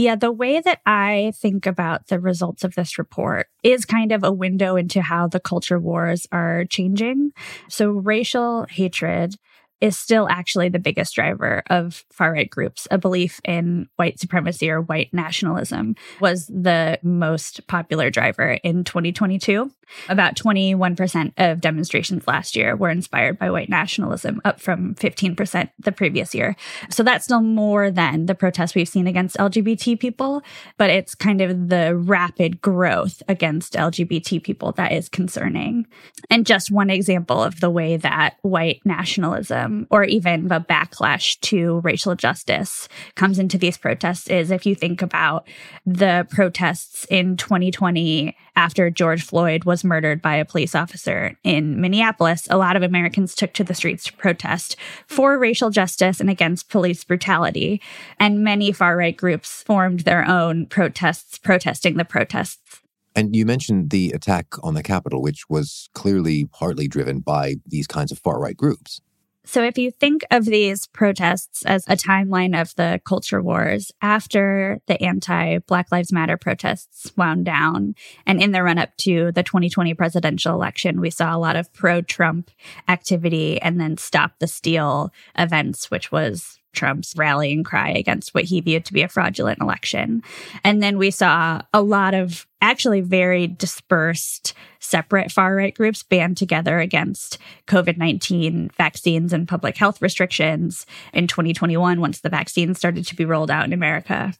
Yeah, 0.00 0.16
the 0.16 0.32
way 0.32 0.62
that 0.62 0.80
I 0.86 1.34
think 1.36 1.66
about 1.66 2.06
the 2.06 2.18
results 2.18 2.64
of 2.64 2.74
this 2.74 2.96
report 2.96 3.48
is 3.62 3.84
kind 3.84 4.12
of 4.12 4.24
a 4.24 4.32
window 4.32 4.76
into 4.76 5.02
how 5.02 5.26
the 5.26 5.40
culture 5.40 5.78
wars 5.78 6.26
are 6.32 6.64
changing. 6.64 7.32
So, 7.68 7.90
racial 7.90 8.64
hatred 8.70 9.34
is 9.82 9.98
still 9.98 10.26
actually 10.30 10.70
the 10.70 10.78
biggest 10.78 11.14
driver 11.14 11.62
of 11.68 12.06
far 12.10 12.32
right 12.32 12.48
groups. 12.48 12.88
A 12.90 12.96
belief 12.96 13.40
in 13.44 13.88
white 13.96 14.18
supremacy 14.18 14.70
or 14.70 14.80
white 14.80 15.12
nationalism 15.12 15.96
was 16.18 16.46
the 16.46 16.98
most 17.02 17.66
popular 17.66 18.08
driver 18.08 18.52
in 18.64 18.84
2022. 18.84 19.70
About 20.08 20.36
21% 20.36 21.32
of 21.36 21.60
demonstrations 21.60 22.26
last 22.26 22.56
year 22.56 22.76
were 22.76 22.90
inspired 22.90 23.38
by 23.38 23.50
white 23.50 23.68
nationalism, 23.68 24.40
up 24.44 24.60
from 24.60 24.94
15% 24.96 25.70
the 25.78 25.92
previous 25.92 26.34
year. 26.34 26.56
So 26.88 27.02
that's 27.02 27.24
still 27.24 27.42
more 27.42 27.90
than 27.90 28.26
the 28.26 28.34
protests 28.34 28.74
we've 28.74 28.88
seen 28.88 29.06
against 29.06 29.36
LGBT 29.36 29.98
people, 29.98 30.42
but 30.76 30.90
it's 30.90 31.14
kind 31.14 31.40
of 31.40 31.68
the 31.68 31.96
rapid 31.96 32.60
growth 32.60 33.22
against 33.28 33.74
LGBT 33.74 34.42
people 34.42 34.72
that 34.72 34.92
is 34.92 35.08
concerning. 35.08 35.86
And 36.28 36.46
just 36.46 36.70
one 36.70 36.90
example 36.90 37.42
of 37.42 37.60
the 37.60 37.70
way 37.70 37.96
that 37.96 38.36
white 38.42 38.80
nationalism 38.84 39.86
or 39.90 40.04
even 40.04 40.48
the 40.48 40.60
backlash 40.60 41.38
to 41.40 41.80
racial 41.80 42.14
justice 42.14 42.88
comes 43.14 43.38
into 43.38 43.58
these 43.58 43.76
protests 43.76 44.28
is 44.28 44.50
if 44.50 44.66
you 44.66 44.74
think 44.74 45.02
about 45.02 45.46
the 45.86 46.26
protests 46.30 47.04
in 47.10 47.36
2020 47.36 48.36
after 48.56 48.90
George 48.90 49.22
Floyd 49.22 49.64
was 49.64 49.84
murdered 49.84 50.20
by 50.20 50.36
a 50.36 50.44
police 50.44 50.74
officer 50.74 51.36
in 51.44 51.80
Minneapolis, 51.80 52.46
a 52.50 52.56
lot 52.56 52.76
of 52.76 52.82
Americans 52.82 53.34
took 53.34 53.52
to 53.54 53.64
the 53.64 53.74
streets 53.74 54.04
to 54.04 54.12
protest 54.14 54.76
for 55.06 55.38
racial 55.38 55.70
justice 55.70 56.20
and 56.20 56.30
against 56.30 56.68
police 56.68 57.04
brutality. 57.04 57.80
And 58.18 58.44
many 58.44 58.72
far 58.72 58.96
right 58.96 59.16
groups 59.16 59.62
formed 59.62 60.00
their 60.00 60.26
own 60.26 60.66
protests 60.66 61.38
protesting 61.38 61.96
the 61.96 62.04
protests. 62.04 62.80
And 63.14 63.34
you 63.34 63.44
mentioned 63.44 63.90
the 63.90 64.12
attack 64.12 64.46
on 64.62 64.74
the 64.74 64.82
Capitol, 64.82 65.20
which 65.20 65.48
was 65.48 65.88
clearly 65.94 66.46
partly 66.52 66.86
driven 66.86 67.20
by 67.20 67.56
these 67.66 67.86
kinds 67.86 68.12
of 68.12 68.18
far 68.18 68.40
right 68.40 68.56
groups. 68.56 69.00
So, 69.44 69.64
if 69.64 69.78
you 69.78 69.90
think 69.90 70.22
of 70.30 70.44
these 70.44 70.86
protests 70.86 71.64
as 71.64 71.84
a 71.88 71.96
timeline 71.96 72.60
of 72.60 72.74
the 72.76 73.00
culture 73.04 73.42
wars 73.42 73.90
after 74.02 74.80
the 74.86 75.02
anti 75.02 75.58
Black 75.58 75.90
Lives 75.90 76.12
Matter 76.12 76.36
protests 76.36 77.10
wound 77.16 77.46
down, 77.46 77.94
and 78.26 78.42
in 78.42 78.52
the 78.52 78.62
run 78.62 78.78
up 78.78 78.94
to 78.98 79.32
the 79.32 79.42
2020 79.42 79.94
presidential 79.94 80.54
election, 80.54 81.00
we 81.00 81.10
saw 81.10 81.34
a 81.34 81.38
lot 81.38 81.56
of 81.56 81.72
pro 81.72 82.02
Trump 82.02 82.50
activity 82.86 83.60
and 83.62 83.80
then 83.80 83.96
Stop 83.96 84.32
the 84.40 84.46
Steal 84.46 85.10
events, 85.36 85.90
which 85.90 86.12
was 86.12 86.60
Trump's 86.72 87.14
rallying 87.16 87.64
cry 87.64 87.90
against 87.90 88.34
what 88.34 88.44
he 88.44 88.60
viewed 88.60 88.84
to 88.84 88.92
be 88.92 89.02
a 89.02 89.08
fraudulent 89.08 89.60
election. 89.60 90.22
And 90.64 90.82
then 90.82 90.98
we 90.98 91.10
saw 91.10 91.62
a 91.72 91.82
lot 91.82 92.14
of 92.14 92.46
actually 92.60 93.00
very 93.00 93.46
dispersed, 93.46 94.54
separate 94.78 95.30
far 95.30 95.54
right 95.54 95.74
groups 95.74 96.02
band 96.02 96.36
together 96.36 96.78
against 96.78 97.38
COVID 97.66 97.96
19 97.96 98.70
vaccines 98.76 99.32
and 99.32 99.48
public 99.48 99.76
health 99.76 100.00
restrictions 100.02 100.86
in 101.12 101.26
2021 101.26 102.00
once 102.00 102.20
the 102.20 102.28
vaccines 102.28 102.78
started 102.78 103.06
to 103.06 103.16
be 103.16 103.24
rolled 103.24 103.50
out 103.50 103.64
in 103.64 103.72
America. 103.72 104.32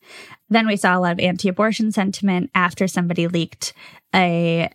Then 0.48 0.66
we 0.66 0.76
saw 0.76 0.96
a 0.96 1.00
lot 1.00 1.12
of 1.12 1.20
anti 1.20 1.48
abortion 1.48 1.92
sentiment 1.92 2.50
after 2.54 2.88
somebody 2.88 3.28
leaked 3.28 3.72
a 4.14 4.70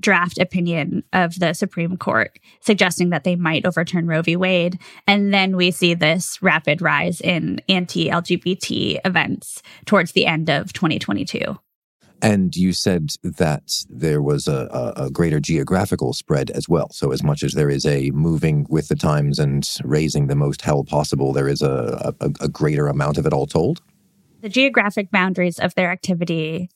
draft 0.00 0.38
opinion 0.38 1.04
of 1.12 1.38
the 1.38 1.54
Supreme 1.54 1.96
Court 1.96 2.38
suggesting 2.60 3.10
that 3.10 3.24
they 3.24 3.36
might 3.36 3.64
overturn 3.64 4.06
Roe 4.06 4.22
v. 4.22 4.36
Wade. 4.36 4.78
And 5.06 5.32
then 5.32 5.56
we 5.56 5.70
see 5.70 5.94
this 5.94 6.42
rapid 6.42 6.82
rise 6.82 7.20
in 7.20 7.60
anti 7.68 8.08
LGBT 8.08 9.00
events 9.04 9.62
towards 9.86 10.12
the 10.12 10.26
end 10.26 10.50
of 10.50 10.72
2022. 10.72 11.56
And 12.22 12.54
you 12.54 12.72
said 12.72 13.10
that 13.24 13.84
there 13.90 14.22
was 14.22 14.46
a, 14.46 14.94
a, 14.96 15.10
greater 15.10 15.40
geographical 15.40 16.12
spread 16.12 16.52
as 16.52 16.68
well. 16.68 16.88
So, 16.92 17.10
as 17.10 17.24
much 17.24 17.42
as 17.42 17.54
there 17.54 17.68
is 17.68 17.84
a 17.84 18.12
moving 18.12 18.64
with 18.68 18.86
the 18.86 18.94
times 18.94 19.40
and 19.40 19.68
raising 19.82 20.28
the 20.28 20.36
most 20.36 20.62
hell 20.62 20.84
possible, 20.84 21.32
there 21.32 21.48
is 21.48 21.62
a, 21.62 22.14
a, 22.20 22.30
a 22.40 22.48
greater 22.48 22.86
amount 22.86 23.18
of 23.18 23.26
it 23.26 23.32
all 23.32 23.48
told? 23.48 23.82
The 24.40 24.48
geographic 24.48 25.10
boundaries 25.10 25.58
of 25.58 25.74
their 25.74 25.90
activity 25.90 26.70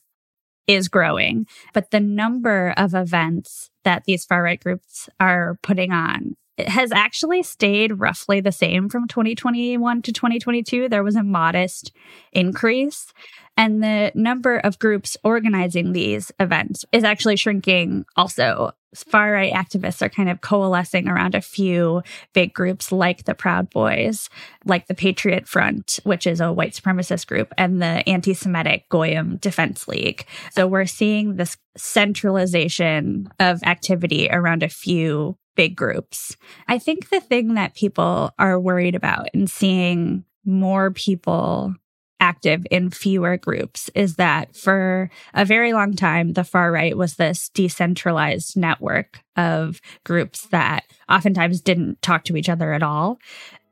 is 0.67 0.89
growing, 0.89 1.47
but 1.73 1.93
the 1.93 2.01
number 2.01 2.75
of 2.77 2.93
events 2.93 3.71
that 3.85 4.03
these 4.05 4.25
far 4.25 4.43
right 4.43 4.61
groups 4.61 5.09
are 5.21 5.59
putting 5.63 5.93
on 5.93 6.35
has 6.59 6.91
actually 6.93 7.43
stayed 7.43 8.01
roughly 8.01 8.41
the 8.41 8.53
same 8.53 8.89
from 8.89 9.07
2021 9.07 10.03
to 10.03 10.13
2022. 10.13 10.89
There 10.89 11.05
was 11.05 11.17
a 11.17 11.23
modest 11.23 11.93
increase. 12.33 13.13
And 13.57 13.83
the 13.83 14.13
number 14.15 14.59
of 14.59 14.79
groups 14.79 15.17
organizing 15.25 15.93
these 15.93 16.31
events 16.39 16.85
is 16.93 17.05
actually 17.05 17.37
shrinking 17.37 18.05
also. 18.17 18.73
Far 18.95 19.33
right 19.33 19.53
activists 19.53 20.01
are 20.01 20.09
kind 20.09 20.31
of 20.31 20.41
coalescing 20.41 21.07
around 21.07 21.35
a 21.35 21.43
few 21.43 22.03
big 22.33 22.55
groups 22.55 22.91
like 22.91 23.25
the 23.25 23.35
Proud 23.35 23.69
Boys, 23.69 24.31
like 24.65 24.87
the 24.87 24.95
Patriot 24.95 25.47
Front, 25.47 26.01
which 26.05 26.27
is 26.27 26.41
a 26.41 26.53
white 26.53 26.73
supremacist 26.73 27.27
group, 27.27 27.53
and 27.59 27.83
the 27.83 28.09
anti 28.09 28.33
Semitic 28.33 28.89
Goyim 28.89 29.37
Defense 29.37 29.87
League. 29.87 30.27
So 30.53 30.67
we're 30.67 30.87
seeing 30.87 31.37
this 31.37 31.59
centralization 31.77 33.31
of 33.39 33.63
activity 33.65 34.29
around 34.31 34.63
a 34.63 34.71
few 34.71 35.37
big 35.57 35.77
groups. 35.77 36.37
I 36.69 36.79
think 36.79 37.11
the 37.11 37.21
thing 37.21 37.55
that 37.55 37.75
people 37.75 38.33
are 38.39 38.59
worried 38.59 38.95
about 38.95 39.29
and 39.35 39.51
seeing 39.51 40.25
more 40.45 40.91
people 40.91 41.75
active 42.21 42.67
in 42.71 42.91
fewer 42.91 43.37
groups 43.37 43.91
is 43.95 44.17
that 44.17 44.57
for 44.57 45.11
a 45.35 45.45
very 45.45 45.73
long 45.73 45.95
time, 45.95 46.33
the 46.33 46.45
far 46.45 46.73
right 46.73 46.97
was 46.97 47.17
this 47.17 47.49
decentralized 47.51 48.57
network 48.57 49.21
of 49.37 49.81
groups 50.05 50.47
that 50.47 50.85
oftentimes 51.09 51.61
didn't 51.61 52.01
talk 52.03 52.25
to 52.25 52.37
each 52.37 52.49
other 52.49 52.73
at 52.73 52.83
all. 52.83 53.19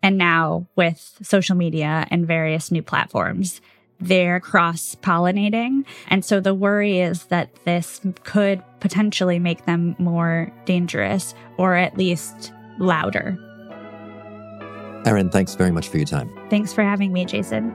And 0.02 0.18
now 0.18 0.66
with 0.76 1.18
social 1.22 1.56
media 1.56 2.06
and 2.10 2.26
various 2.26 2.70
new 2.70 2.82
platforms, 2.82 3.60
they're 4.00 4.40
cross 4.40 4.94
pollinating. 4.96 5.84
And 6.08 6.24
so 6.24 6.40
the 6.40 6.54
worry 6.54 7.00
is 7.00 7.24
that 7.26 7.54
this 7.64 8.00
could 8.24 8.62
potentially 8.80 9.38
make 9.38 9.64
them 9.64 9.96
more 9.98 10.52
dangerous 10.66 11.34
or 11.56 11.74
at 11.74 11.96
least 11.96 12.52
louder. 12.78 13.38
Erin, 15.06 15.30
thanks 15.30 15.54
very 15.54 15.70
much 15.70 15.88
for 15.88 15.96
your 15.96 16.06
time. 16.06 16.30
Thanks 16.50 16.72
for 16.72 16.82
having 16.82 17.12
me, 17.12 17.24
Jason. 17.24 17.74